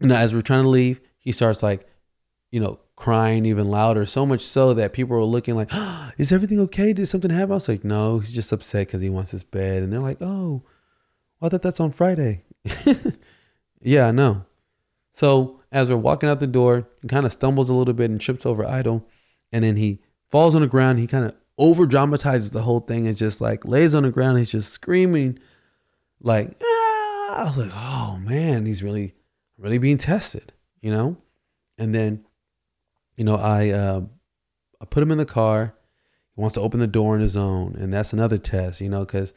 [0.00, 1.86] Know, as we're trying to leave, he starts like,
[2.50, 6.32] you know, crying even louder, so much so that people were looking like, oh, "Is
[6.32, 6.92] everything okay?
[6.92, 9.82] Did something happen?" I was like, "No, he's just upset because he wants his bed."
[9.82, 10.62] And they're like, "Oh,
[11.38, 12.44] well, I thought that's on Friday."
[13.80, 14.44] yeah, I know.
[15.12, 18.20] So as we're walking out the door, he kind of stumbles a little bit and
[18.20, 19.06] trips over Idol,
[19.52, 20.98] and then he falls on the ground.
[20.98, 24.38] He kind of over dramatizes the whole thing and just like lays on the ground.
[24.38, 25.38] He's just screaming
[26.20, 29.14] like, ah, I was like, oh man, he's really,
[29.58, 31.16] really being tested, you know?
[31.78, 32.24] And then,
[33.16, 34.00] you know, I, uh,
[34.80, 35.74] I put him in the car.
[36.34, 37.76] He wants to open the door on his own.
[37.76, 39.34] And that's another test, you know, because,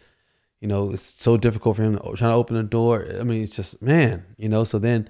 [0.64, 3.06] you know, it's so difficult for him to, trying to open the door.
[3.20, 5.10] I mean, it's just, man, you know, so then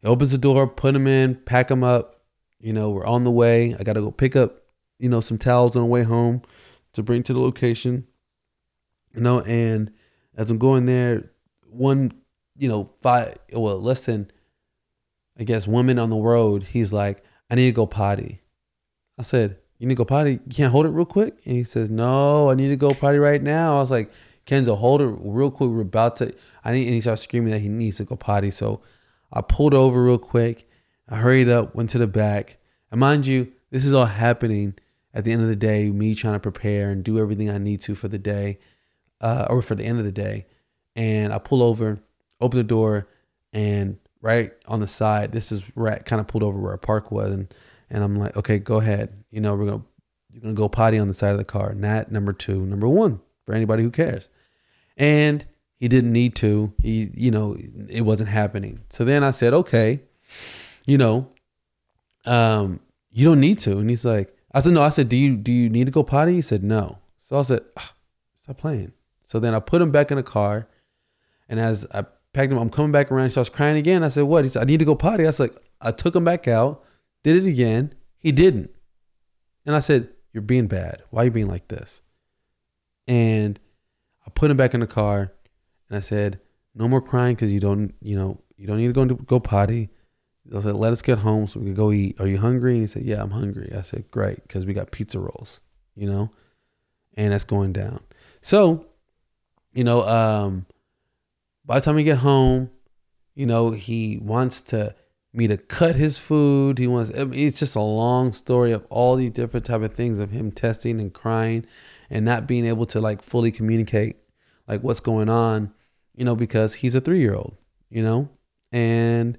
[0.00, 2.22] he opens the door, put him in, pack him up.
[2.60, 3.76] You know, we're on the way.
[3.78, 4.62] I got to go pick up,
[4.98, 6.40] you know, some towels on the way home
[6.94, 8.06] to bring to the location.
[9.14, 9.92] You know, and
[10.34, 11.30] as I'm going there,
[11.68, 12.12] one,
[12.56, 14.30] you know, five, well, less than,
[15.38, 18.40] I guess, woman on the road, he's like, I need to go potty.
[19.18, 20.40] I said, You need to go potty?
[20.46, 21.36] You can't hold it real quick?
[21.44, 23.76] And he says, No, I need to go potty right now.
[23.76, 24.10] I was like,
[24.46, 25.70] Kenzo, hold it real quick.
[25.70, 28.50] We're about to, I need, and he starts screaming that he needs to go potty.
[28.50, 28.80] So
[29.32, 30.68] I pulled over real quick.
[31.08, 32.58] I hurried up, went to the back.
[32.90, 34.74] And mind you, this is all happening
[35.14, 37.80] at the end of the day, me trying to prepare and do everything I need
[37.82, 38.58] to for the day
[39.20, 40.46] uh, or for the end of the day.
[40.96, 42.00] And I pull over,
[42.40, 43.08] open the door,
[43.52, 47.10] and right on the side, this is right kind of pulled over where our park
[47.10, 47.52] was, and
[47.88, 49.24] and I'm like, okay, go ahead.
[49.30, 49.84] You know, we're gonna
[50.32, 51.74] you're gonna go potty on the side of the car.
[51.74, 54.28] Not number two, number one for anybody who cares.
[54.96, 55.44] And
[55.76, 56.72] he didn't need to.
[56.80, 57.56] He, you know,
[57.88, 58.80] it wasn't happening.
[58.90, 60.02] So then I said, okay,
[60.86, 61.28] you know,
[62.26, 63.78] um, you don't need to.
[63.78, 64.82] And he's like, I said, no.
[64.82, 66.34] I said, do you do you need to go potty?
[66.34, 66.98] He said, no.
[67.18, 67.62] So I said,
[68.42, 68.92] stop playing.
[69.24, 70.68] So then I put him back in the car,
[71.48, 72.58] and as I packed him.
[72.58, 73.26] I'm coming back around.
[73.26, 74.04] He starts crying again.
[74.04, 74.44] I said, what?
[74.44, 75.26] He said, I need to go potty.
[75.26, 76.84] I said, I took him back out,
[77.22, 77.94] did it again.
[78.18, 78.70] He didn't.
[79.66, 81.02] And I said, You're being bad.
[81.10, 82.00] Why are you being like this?
[83.10, 83.58] And
[84.24, 85.32] I put him back in the car
[85.88, 86.38] and I said,
[86.76, 89.40] No more crying because you don't, you know, you don't need to go to go
[89.40, 89.90] potty.
[90.54, 92.20] I said, Let us get home so we can go eat.
[92.20, 92.74] Are you hungry?
[92.74, 93.72] And he said, Yeah, I'm hungry.
[93.76, 95.60] I said, Great, because we got pizza rolls,
[95.96, 96.30] you know?
[97.14, 97.98] And that's going down.
[98.42, 98.86] So,
[99.72, 100.66] you know, um,
[101.64, 102.70] by the time we get home,
[103.34, 104.94] you know, he wants to
[105.32, 106.78] me to cut his food.
[106.78, 107.10] He wants.
[107.18, 110.30] I mean, it's just a long story of all these different type of things of
[110.30, 111.66] him testing and crying,
[112.10, 114.16] and not being able to like fully communicate
[114.66, 115.72] like what's going on.
[116.14, 117.56] You know, because he's a three year old.
[117.88, 118.28] You know,
[118.72, 119.38] and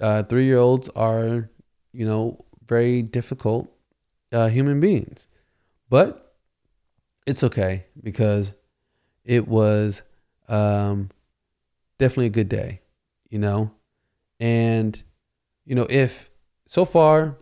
[0.00, 1.48] uh, three year olds are
[1.92, 3.72] you know very difficult
[4.32, 5.26] uh, human beings,
[5.88, 6.36] but
[7.26, 8.52] it's okay because
[9.24, 10.02] it was
[10.48, 11.10] um,
[11.98, 12.82] definitely a good day.
[13.30, 13.70] You know,
[14.40, 15.02] and
[15.64, 16.30] you know, if
[16.66, 17.36] so far,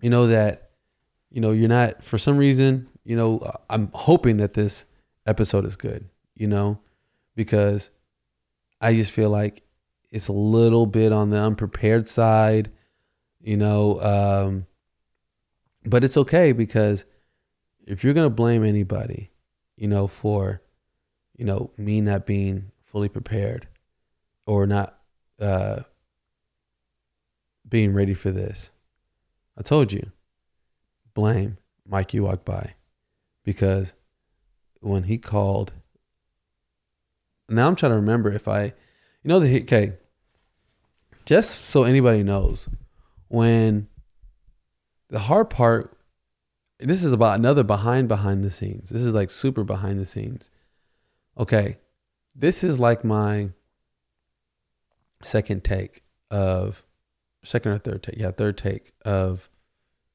[0.00, 0.70] you know, that,
[1.30, 4.86] you know, you're not, for some reason, you know, I'm hoping that this
[5.26, 6.78] episode is good, you know,
[7.34, 7.90] because
[8.80, 9.62] I just feel like
[10.10, 12.70] it's a little bit on the unprepared side,
[13.40, 14.66] you know, um,
[15.84, 17.04] but it's okay because
[17.86, 19.30] if you're going to blame anybody,
[19.76, 20.60] you know, for,
[21.36, 23.66] you know, me not being fully prepared
[24.46, 24.98] or not,
[25.40, 25.80] uh,
[27.68, 28.70] being ready for this.
[29.56, 30.10] I told you,
[31.14, 32.74] blame Mike You Walk By
[33.44, 33.94] because
[34.80, 35.72] when he called,
[37.48, 38.72] now I'm trying to remember if I, you
[39.24, 39.94] know, the okay,
[41.24, 42.68] just so anybody knows,
[43.28, 43.88] when
[45.08, 45.96] the hard part,
[46.78, 48.90] this is about another behind behind the scenes.
[48.90, 50.50] This is like super behind the scenes.
[51.36, 51.78] Okay,
[52.34, 53.50] this is like my
[55.22, 56.84] second take of
[57.44, 59.48] second or third take, yeah, third take of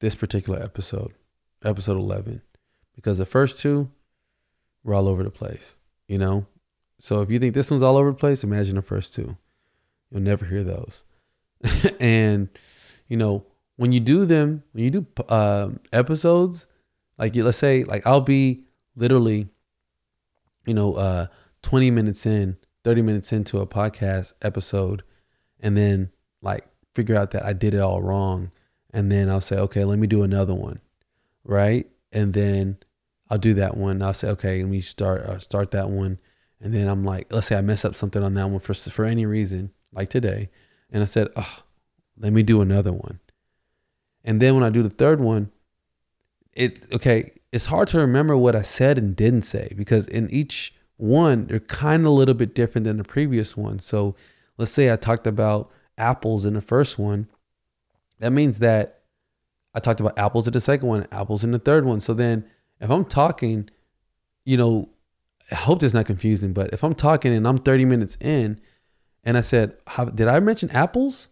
[0.00, 1.14] this particular episode,
[1.64, 2.42] episode 11,
[2.96, 3.90] because the first two
[4.82, 5.76] were all over the place,
[6.08, 6.46] you know?
[6.98, 9.36] So if you think this one's all over the place, imagine the first two.
[10.10, 11.04] You'll never hear those.
[12.00, 12.48] and,
[13.08, 13.44] you know,
[13.76, 16.66] when you do them, when you do uh, episodes,
[17.18, 19.48] like you, let's say, like I'll be literally,
[20.66, 21.26] you know, uh,
[21.62, 25.02] 20 minutes in, 30 minutes into a podcast episode,
[25.60, 26.10] and then
[26.42, 28.50] like figure out that I did it all wrong.
[28.90, 30.80] And then I'll say, okay, let me do another one.
[31.44, 31.86] Right.
[32.16, 32.78] And then
[33.28, 34.00] I'll do that one.
[34.00, 36.18] I'll say, okay, let me start, uh, start that one.
[36.62, 39.04] And then I'm like, let's say I mess up something on that one for, for
[39.04, 40.48] any reason, like today.
[40.90, 41.62] And I said, oh,
[42.16, 43.20] let me do another one.
[44.24, 45.50] And then when I do the third one,
[46.54, 50.74] it, okay, it's hard to remember what I said and didn't say because in each
[50.96, 53.78] one, they're kind of a little bit different than the previous one.
[53.78, 54.16] So
[54.56, 57.28] let's say I talked about apples in the first one,
[58.20, 58.95] that means that
[59.76, 62.00] I talked about apples in the second one, apples in the third one.
[62.00, 62.46] So then
[62.80, 63.68] if I'm talking,
[64.46, 64.88] you know,
[65.52, 68.58] I hope this not confusing, but if I'm talking and I'm 30 minutes in
[69.22, 69.76] and I said,
[70.14, 71.28] did I mention apples?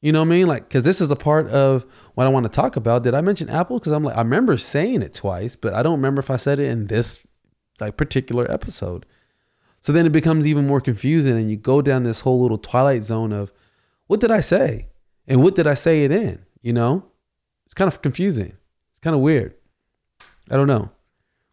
[0.00, 0.46] You know what I mean?
[0.46, 3.02] Like, cause this is a part of what I want to talk about.
[3.02, 3.82] Did I mention apples?
[3.82, 6.60] Cause I'm like, I remember saying it twice, but I don't remember if I said
[6.60, 7.18] it in this
[7.80, 9.04] like particular episode.
[9.80, 13.02] So then it becomes even more confusing and you go down this whole little twilight
[13.02, 13.52] zone of,
[14.06, 14.86] what did I say?
[15.26, 16.44] And what did I say it in?
[16.62, 17.04] You know,
[17.70, 18.52] it's kind of confusing.
[18.90, 19.54] It's kind of weird.
[20.50, 20.90] I don't know.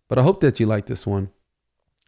[0.07, 1.29] But I hope that you like this one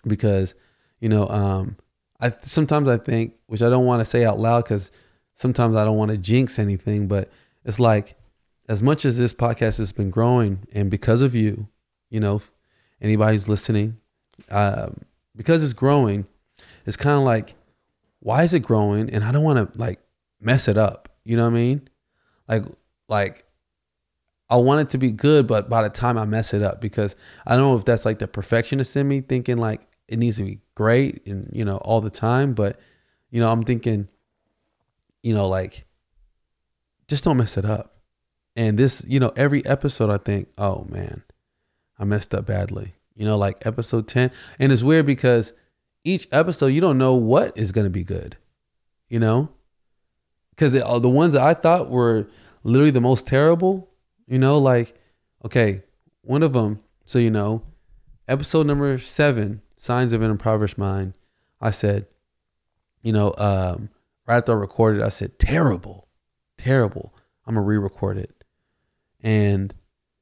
[0.04, 0.56] because,
[1.00, 1.78] you know, um,
[2.20, 4.92] I sometimes I think, which I don't want to say out loud because
[5.36, 7.30] sometimes I don't want to jinx anything, but
[7.64, 8.16] it's like
[8.68, 11.68] as much as this podcast has been growing and because of you,
[12.10, 12.42] you know,
[13.02, 13.98] anybody's listening,
[14.50, 15.02] um,
[15.36, 16.26] because it's growing,
[16.88, 17.54] it's kind of like,
[18.22, 19.12] why is it growing?
[19.12, 20.00] And I don't want to like
[20.42, 21.10] mess it up.
[21.26, 21.88] You know what I mean?
[22.48, 22.64] Like
[23.08, 23.46] like
[24.50, 27.16] I want it to be good, but by the time I mess it up, because
[27.46, 30.44] I don't know if that's like the perfectionist in me thinking like it needs to
[30.44, 32.80] be great and you know all the time, but
[33.30, 34.08] you know I'm thinking,
[35.22, 35.86] you know like
[37.08, 37.96] just don't mess it up.
[38.56, 41.24] And this, you know, every episode I think, oh man,
[41.98, 42.94] I messed up badly.
[43.16, 44.32] You know, like episode 10.
[44.60, 45.54] And it's weird because
[46.04, 48.38] each episode you don't know what is going to be good.
[49.08, 49.50] You know?
[50.60, 52.28] because the ones that I thought were
[52.64, 53.89] literally the most terrible,
[54.30, 54.96] you know, like
[55.46, 55.84] okay,
[56.22, 56.80] one of them.
[57.06, 57.64] So you know,
[58.28, 61.16] episode number seven, signs of an impoverished mind.
[61.60, 62.06] I said,
[63.02, 63.90] you know, um,
[64.26, 66.08] right after I recorded, I said terrible,
[66.58, 67.14] terrible.
[67.46, 68.46] I'm gonna re-record it,
[69.22, 69.74] and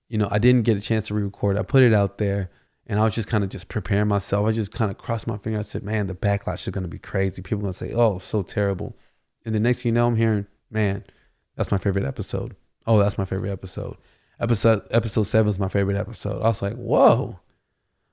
[0.10, 1.58] you know, I didn't get a chance to re-record.
[1.58, 2.50] I put it out there,
[2.90, 4.48] And I was just kind of just preparing myself.
[4.48, 5.60] I just kind of crossed my finger.
[5.60, 7.42] I said, man, the backlash is going to be crazy.
[7.42, 8.96] People are going to say, oh, so terrible.
[9.46, 11.04] And the next thing you know, I'm hearing, man,
[11.58, 12.56] that's my favorite episode.
[12.88, 13.98] Oh, that's my favorite episode.
[14.40, 16.42] Episode episode seven is my favorite episode.
[16.42, 17.40] I was like, whoa,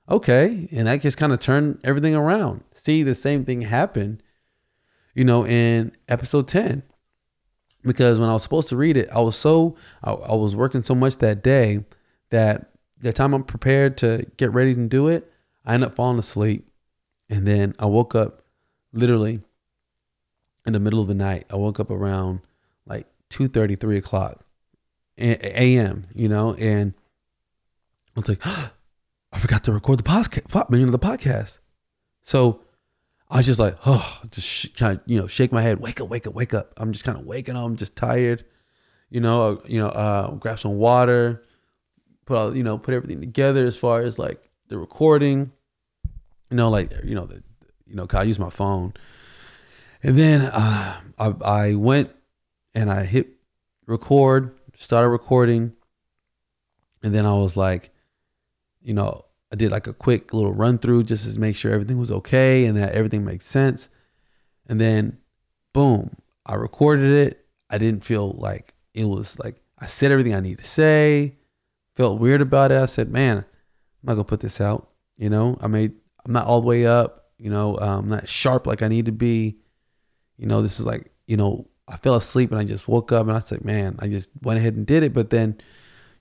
[0.09, 0.67] okay.
[0.71, 2.63] And that just kind of turned everything around.
[2.73, 4.21] See, the same thing happened,
[5.13, 6.83] you know, in episode 10.
[7.83, 10.83] Because when I was supposed to read it, I was so, I, I was working
[10.83, 11.85] so much that day
[12.31, 15.31] that the time I'm prepared to get ready to do it,
[15.63, 16.67] I end up falling asleep.
[17.29, 18.41] And then I woke up
[18.91, 19.41] literally
[20.65, 21.45] in the middle of the night.
[21.51, 22.41] I woke up around
[22.87, 24.44] like two thirty, three o'clock
[25.17, 26.93] a.m., you know, and
[28.15, 28.71] I was like, oh,
[29.31, 31.59] I forgot to record the podcast, you know, the podcast.
[32.21, 32.61] So
[33.29, 35.99] I was just like, oh, just sh- kind of, you know, shake my head, wake
[35.99, 36.73] up, wake up, wake up.
[36.77, 37.63] I'm just kind of waking up.
[37.63, 38.45] I'm just tired,
[39.09, 41.43] you know, uh, you know, uh, grab some water,
[42.25, 45.51] put all, you know, put everything together as far as like the recording,
[46.49, 47.43] you know, like, you know, the,
[47.85, 48.93] you know, I use my phone.
[50.01, 52.11] And then uh, I, I went
[52.73, 53.29] and I hit
[53.85, 55.73] record started recording,
[57.03, 57.91] and then I was like,
[58.81, 61.97] you know, I did like a quick little run through just to make sure everything
[61.97, 63.89] was okay and that everything makes sense.
[64.67, 65.17] And then,
[65.73, 66.15] boom,
[66.45, 67.45] I recorded it.
[67.69, 71.37] I didn't feel like it was like I said everything I need to say.
[71.95, 72.77] Felt weird about it.
[72.77, 73.45] I said, man, I'm
[74.03, 74.89] not gonna put this out.
[75.17, 75.93] You know, I made
[76.25, 77.29] I'm not all the way up.
[77.37, 79.57] You know, um, I'm not sharp like I need to be.
[80.37, 83.27] You know, this is like you know I fell asleep and I just woke up
[83.27, 85.13] and I said, man, I just went ahead and did it.
[85.13, 85.57] But then,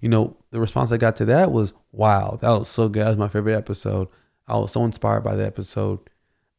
[0.01, 3.03] you know, the response I got to that was, wow, that was so good.
[3.05, 4.09] That was my favorite episode.
[4.47, 6.01] I was so inspired by the episode.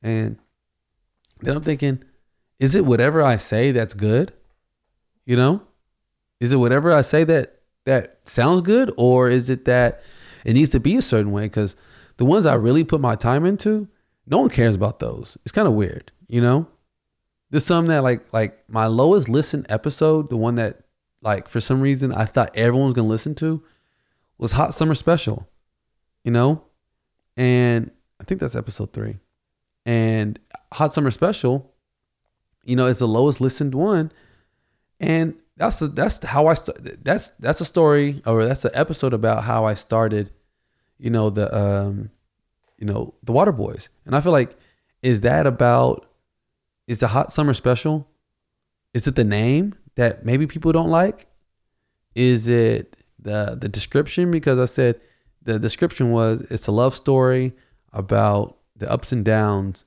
[0.02, 0.40] And
[1.42, 2.04] then I'm thinking,
[2.60, 4.34] is it whatever I say that's good?
[5.26, 5.62] You know?
[6.40, 8.92] Is it whatever I say that that sounds good?
[8.98, 10.02] Or is it that
[10.44, 11.44] it needs to be a certain way?
[11.44, 11.76] Because
[12.18, 13.88] the ones I really put my time into,
[14.26, 15.38] no one cares about those.
[15.44, 16.68] It's kind of weird, you know?
[17.50, 20.82] There's some that like like my lowest listen episode, the one that
[21.22, 23.64] like for some reason I thought everyone was gonna listen to,
[24.38, 25.48] was Hot Summer Special.
[26.24, 26.64] You know,
[27.38, 29.20] and I think that's episode three.
[29.86, 30.40] And
[30.74, 31.72] Hot Summer Special,
[32.64, 34.12] you know, is the lowest listened one,
[35.00, 39.14] and that's the that's how I st- that's that's a story or that's an episode
[39.14, 40.32] about how I started,
[40.98, 42.10] you know the um,
[42.78, 44.58] you know the Water Boys, and I feel like
[45.02, 46.05] is that about
[46.88, 48.08] is a hot summer special?
[48.94, 51.28] Is it the name that maybe people don't like?
[52.14, 54.32] Is it the the description?
[54.32, 55.02] Because I said
[55.42, 57.54] the description was it's a love story
[57.94, 59.86] about the ups and downs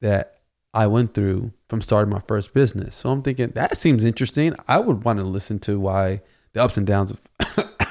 [0.00, 0.40] that
[0.74, 2.96] I went through from starting my first business.
[2.96, 4.54] So I'm thinking that seems interesting.
[4.68, 6.20] I would want to listen to why
[6.52, 7.20] the ups and downs of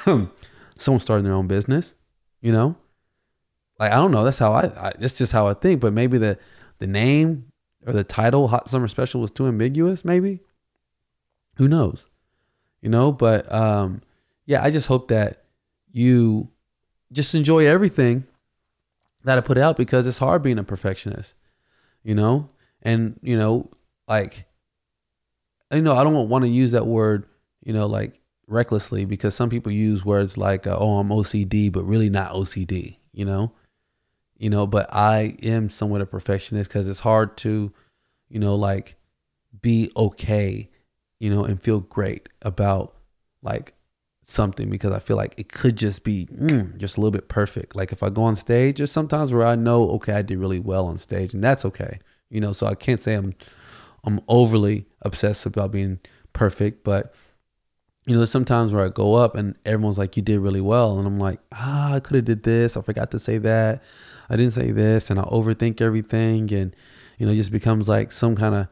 [0.76, 1.94] someone starting their own business.
[2.40, 2.76] You know,
[3.78, 4.24] like I don't know.
[4.24, 4.92] That's how I, I.
[4.98, 5.80] That's just how I think.
[5.80, 6.38] But maybe the
[6.78, 7.46] the name
[7.86, 10.40] or the title Hot Summer Special was too ambiguous, maybe.
[11.56, 12.06] Who knows?
[12.80, 14.02] You know, but um
[14.46, 15.44] yeah, I just hope that
[15.90, 16.48] you
[17.12, 18.24] just enjoy everything
[19.24, 21.34] that I put out because it's hard being a perfectionist,
[22.02, 22.50] you know?
[22.82, 23.70] And, you know,
[24.06, 24.46] like
[25.72, 27.26] you know, I don't want to use that word,
[27.64, 31.84] you know, like recklessly because some people use words like, uh, oh, I'm OCD, but
[31.84, 33.52] really not OCD, you know?
[34.36, 37.72] You know, but I am somewhat a perfectionist because it's hard to,
[38.28, 38.96] you know, like
[39.62, 40.70] be okay,
[41.20, 42.96] you know, and feel great about
[43.42, 43.74] like
[44.22, 47.76] something because I feel like it could just be mm, just a little bit perfect.
[47.76, 50.58] Like if I go on stage, there's sometimes where I know, okay, I did really
[50.58, 51.98] well on stage, and that's okay,
[52.30, 52.52] you know.
[52.52, 53.34] So I can't say I'm
[54.04, 56.00] I'm overly obsessed about being
[56.32, 57.14] perfect, but
[58.06, 60.98] you know, there's sometimes where I go up and everyone's like, "You did really well,"
[60.98, 62.76] and I'm like, "Ah, I could have did this.
[62.76, 63.82] I forgot to say that."
[64.28, 66.74] I didn't say this, and I overthink everything, and
[67.18, 68.68] you know, it just becomes like some kind of,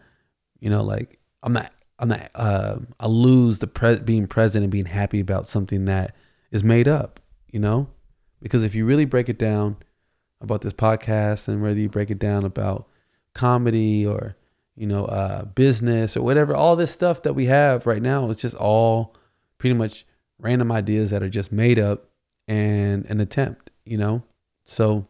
[0.61, 4.73] you know, like I'm not, I'm not, uh, I lose the pre- being present and
[4.73, 6.15] being happy about something that
[6.51, 7.89] is made up, you know,
[8.41, 9.77] because if you really break it down
[10.41, 12.89] about this podcast, and whether you break it down about
[13.35, 14.37] comedy or
[14.77, 18.41] you know, uh, business or whatever, all this stuff that we have right now, it's
[18.41, 19.15] just all
[19.59, 20.07] pretty much
[20.39, 22.09] random ideas that are just made up
[22.49, 24.23] and an attempt, you know?
[24.65, 25.07] So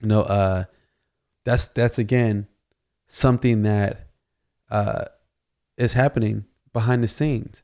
[0.00, 0.64] you know, uh,
[1.44, 2.46] that's that's again
[3.08, 4.08] something that
[4.70, 5.06] uh,
[5.76, 7.62] is happening behind the scenes,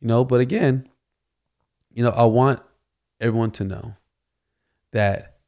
[0.00, 0.24] you know.
[0.24, 0.88] But again,
[1.92, 2.60] you know, I want
[3.20, 3.94] everyone to know
[4.92, 5.38] that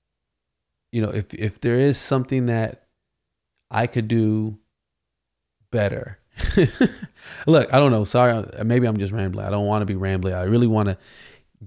[0.93, 2.87] you know if if there is something that
[3.70, 4.59] I could do
[5.70, 6.18] better.
[7.47, 8.05] Look, I don't know.
[8.05, 9.47] Sorry, maybe I'm just rambling.
[9.47, 10.35] I don't want to be rambling.
[10.35, 10.99] I really want to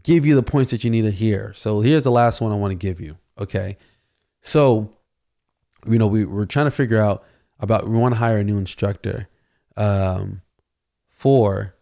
[0.02, 1.54] give you the points that you need to hear.
[1.56, 3.18] So here's the last one I want to give you.
[3.40, 3.78] Okay.
[4.44, 4.92] So,
[5.88, 7.24] you know, we, we're trying to figure out
[7.60, 9.28] about, we want to hire a new instructor
[9.78, 10.42] um,
[11.10, 11.74] for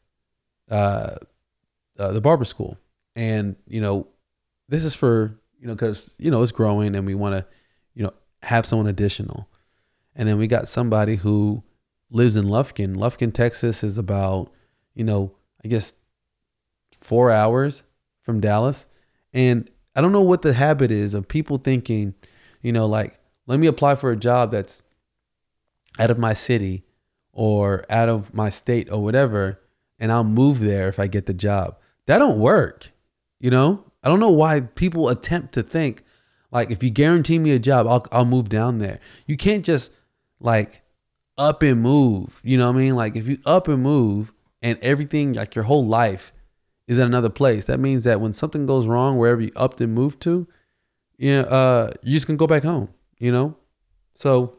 [0.70, 1.16] uh,
[2.00, 2.78] uh, the barber school.
[3.16, 4.08] And, you know,
[4.70, 7.46] this is for, you know, because, you know, it's growing and we want to,
[7.94, 9.50] you know, have someone additional.
[10.16, 11.64] And then we got somebody who
[12.10, 12.96] lives in Lufkin.
[12.96, 14.52] Lufkin, Texas is about,
[14.94, 15.34] you know,
[15.64, 15.94] I guess
[17.00, 17.84] four hours
[18.22, 18.86] from Dallas.
[19.34, 22.14] And I don't know what the habit is of people thinking,
[22.62, 24.84] you know, like, let me apply for a job that's
[26.00, 26.84] out of my city
[27.34, 29.60] or out of my state or whatever,
[30.00, 31.78] and I'll move there if I get the job.
[32.06, 32.92] That don't work.
[33.40, 33.86] You know?
[34.04, 36.04] I don't know why people attempt to think
[36.52, 39.00] like if you guarantee me a job, I'll I'll move down there.
[39.26, 39.92] You can't just
[40.40, 40.82] like
[41.38, 42.42] up and move.
[42.44, 42.96] You know what I mean?
[42.96, 46.34] Like if you up and move and everything like your whole life
[46.88, 49.94] is in another place, that means that when something goes wrong wherever you upped and
[49.94, 50.48] moved to,
[51.22, 52.90] you know, uh, you just can go back home.
[53.20, 53.56] You know,
[54.16, 54.58] so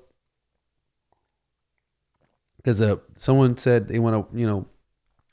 [2.57, 4.67] because uh, someone said they want to you know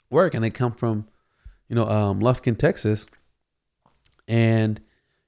[0.09, 1.07] work and they come from
[1.67, 3.05] you know um, Lufkin, Texas,
[4.27, 4.81] and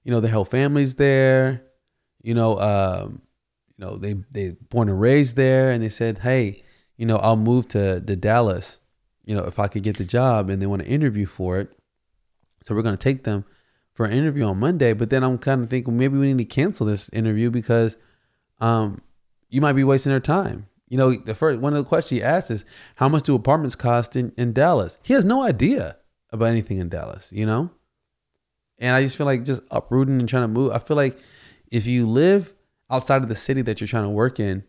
[0.03, 1.61] you know their whole family's there.
[2.23, 3.21] You know, um,
[3.77, 6.63] you know they they born and raised there, and they said, hey,
[6.97, 8.79] you know, I'll move to to Dallas.
[9.23, 11.69] You know, if I could get the job, and they want to interview for it,
[12.63, 13.45] so we're gonna take them
[13.93, 14.93] for an interview on Monday.
[14.93, 17.97] But then I'm kind of thinking maybe we need to cancel this interview because
[18.59, 19.01] um,
[19.49, 20.67] you might be wasting their time.
[20.87, 22.65] You know, the first one of the questions he asks is,
[22.95, 25.97] "How much do apartments cost in, in Dallas?" He has no idea
[26.31, 27.29] about anything in Dallas.
[27.31, 27.71] You know,
[28.77, 30.71] and I just feel like just uprooting and trying to move.
[30.71, 31.17] I feel like
[31.71, 32.53] if you live
[32.89, 34.65] outside of the city that you're trying to work in,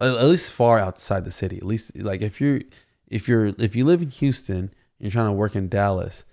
[0.00, 2.60] at least far outside the city, at least like if you're
[3.08, 6.24] if you're if you live in Houston, and you're trying to work in Dallas,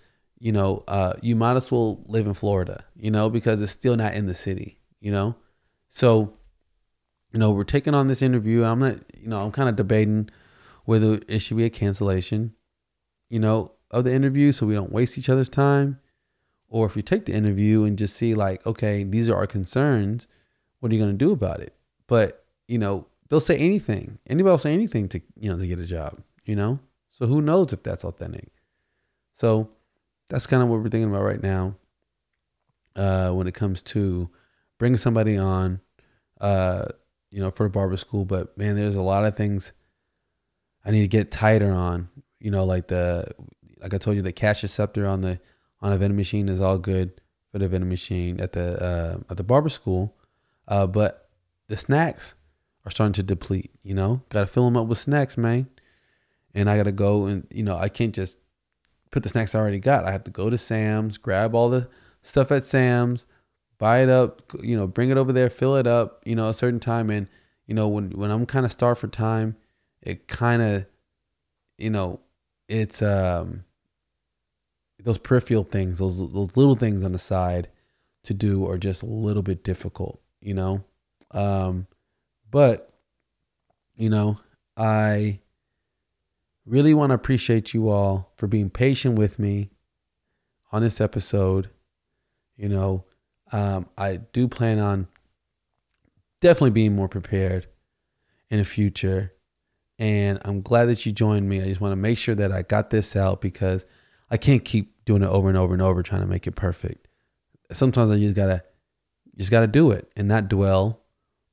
[0.44, 3.96] you know, uh, you might as well live in Florida, you know, because it's still
[3.96, 5.38] not in the city, you know.
[5.88, 6.34] So,
[7.32, 8.66] you know, we're taking on this interview.
[8.66, 10.30] I'm not, you know, I'm kind of debating
[10.84, 12.54] whether it should be a cancellation,
[13.30, 16.02] you know, of the interview so we don't waste each other's time.
[16.68, 20.28] Or if you take the interview and just see like okay these are our concerns
[20.82, 21.74] what are you going to do about it?
[22.08, 24.20] But you know they'll say anything.
[24.28, 26.80] Anybody will say anything to you know to get a job you know?
[27.10, 28.52] So who knows if that's authentic?
[29.32, 29.70] So
[30.30, 31.76] that's kind of what we're thinking about right now
[32.96, 34.30] uh, when it comes to
[34.78, 35.80] bringing somebody on
[36.42, 36.86] uh,
[37.32, 39.72] you know for the barber school but man there's a lot of things
[40.86, 42.10] i need to get tighter on
[42.40, 43.26] you know like the
[43.80, 45.40] like i told you the cash receptor on the
[45.82, 47.20] on a vending machine is all good
[47.54, 50.16] for the vending machine at the uh, at the barber school,
[50.68, 51.30] uh, but
[51.68, 52.34] the snacks
[52.84, 53.70] are starting to deplete.
[53.84, 55.68] You know, got to fill them up with snacks, man.
[56.56, 58.38] And I got to go and you know I can't just
[59.14, 60.06] put the snacks I already got.
[60.06, 61.88] I have to go to Sam's, grab all the
[62.24, 63.28] stuff at Sam's,
[63.78, 66.54] buy it up, you know, bring it over there, fill it up, you know, a
[66.54, 67.10] certain time.
[67.12, 67.28] And
[67.68, 69.56] you know when when I'm kind of starved for time,
[70.02, 70.86] it kind of,
[71.78, 72.20] you know,
[72.68, 73.64] it's um
[75.04, 77.70] those peripheral things, those those little things on the side
[78.24, 80.84] to do are just a little bit difficult, you know.
[81.32, 81.86] Um,
[82.50, 82.92] but
[83.96, 84.40] you know,
[84.76, 85.40] I
[86.66, 89.72] really want to appreciate you all for being patient with me
[90.72, 91.70] on this episode.
[92.56, 93.06] You know,
[93.52, 95.08] um, I do plan on
[96.42, 97.68] definitely being more prepared
[98.50, 99.34] in the future.
[100.00, 101.62] And I'm glad that you joined me.
[101.62, 103.86] I just want to make sure that I got this out because
[104.30, 107.08] I can't keep doing it over and over and over trying to make it perfect.
[107.72, 108.64] Sometimes I just gotta
[109.38, 111.02] just gotta do it and not dwell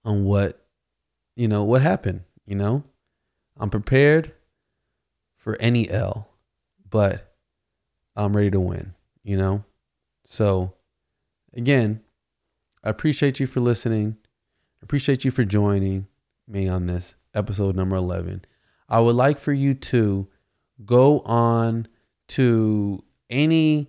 [0.04, 0.66] on what
[1.36, 2.22] you know what happened.
[2.46, 2.84] You know,
[3.58, 4.32] I'm prepared
[5.40, 6.28] for any L,
[6.88, 7.34] but
[8.14, 8.94] I'm ready to win.
[9.24, 9.64] You know,
[10.24, 10.74] so
[11.54, 12.00] again,
[12.84, 14.16] I appreciate you for listening.
[14.80, 16.06] I appreciate you for joining
[16.46, 18.44] me on this episode number 11.
[18.88, 20.28] I would like for you to
[20.84, 21.86] go on
[22.28, 23.88] to any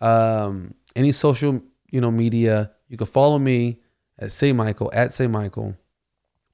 [0.00, 2.72] um, any social you know media.
[2.88, 3.80] You can follow me
[4.18, 5.76] at Say Michael at Say Michael,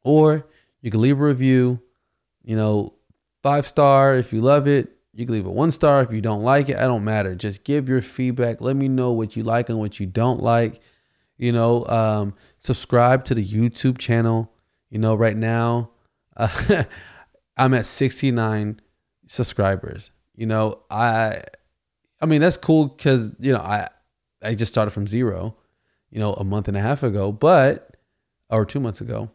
[0.03, 0.47] or
[0.81, 1.81] you can leave a review.
[2.43, 2.95] You know,
[3.43, 4.93] five star if you love it.
[5.15, 6.77] You can leave a one star if you don't like it.
[6.77, 7.35] I don't matter.
[7.35, 8.61] Just give your feedback.
[8.61, 10.81] Let me know what you like and what you don't like.
[11.37, 14.53] You know, um, subscribe to the YouTube channel.
[14.91, 15.91] You know, right now
[16.37, 16.85] uh,
[17.57, 18.81] I'm at 69
[19.27, 20.11] subscribers.
[20.35, 21.43] You know, I
[22.21, 23.89] I mean, that's cool because you know I
[24.43, 25.57] I just started from zero,
[26.11, 27.97] you know, a month and a half ago, but
[28.51, 29.31] or two months ago,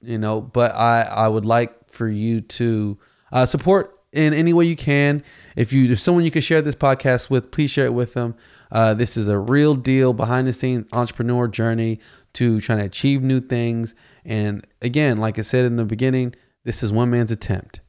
[0.00, 0.40] you know.
[0.40, 2.98] But I I would like for you to
[3.30, 5.22] uh, support in any way you can.
[5.56, 8.34] If you if someone you can share this podcast with, please share it with them.
[8.70, 12.00] Uh, this is a real deal behind the scenes entrepreneur journey
[12.34, 13.94] to trying to achieve new things.
[14.24, 16.34] And again, like I said in the beginning,
[16.64, 17.80] this is one man's attempt.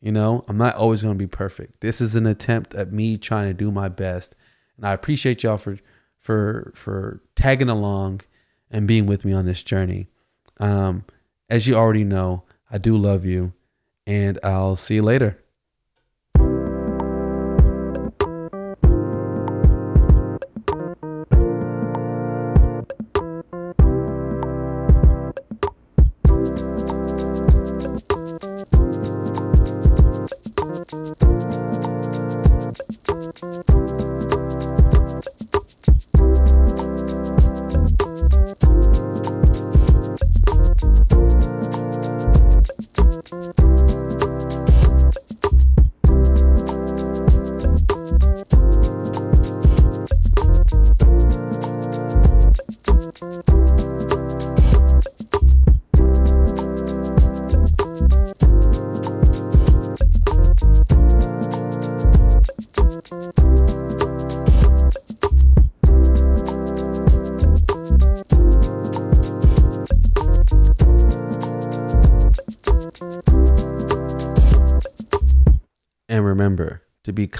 [0.00, 1.80] You know, I'm not always going to be perfect.
[1.80, 4.34] This is an attempt at me trying to do my best.
[4.76, 5.78] And I appreciate y'all for
[6.18, 8.22] for for tagging along
[8.70, 10.08] and being with me on this journey.
[10.58, 11.04] Um,
[11.48, 13.52] as you already know, I do love you,
[14.06, 15.41] and I'll see you later.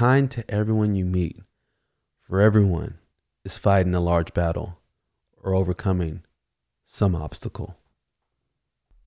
[0.02, 1.38] Kind to everyone you meet,
[2.26, 2.98] for everyone
[3.44, 4.76] is fighting a large battle
[5.40, 6.24] or overcoming
[6.84, 7.76] some obstacle.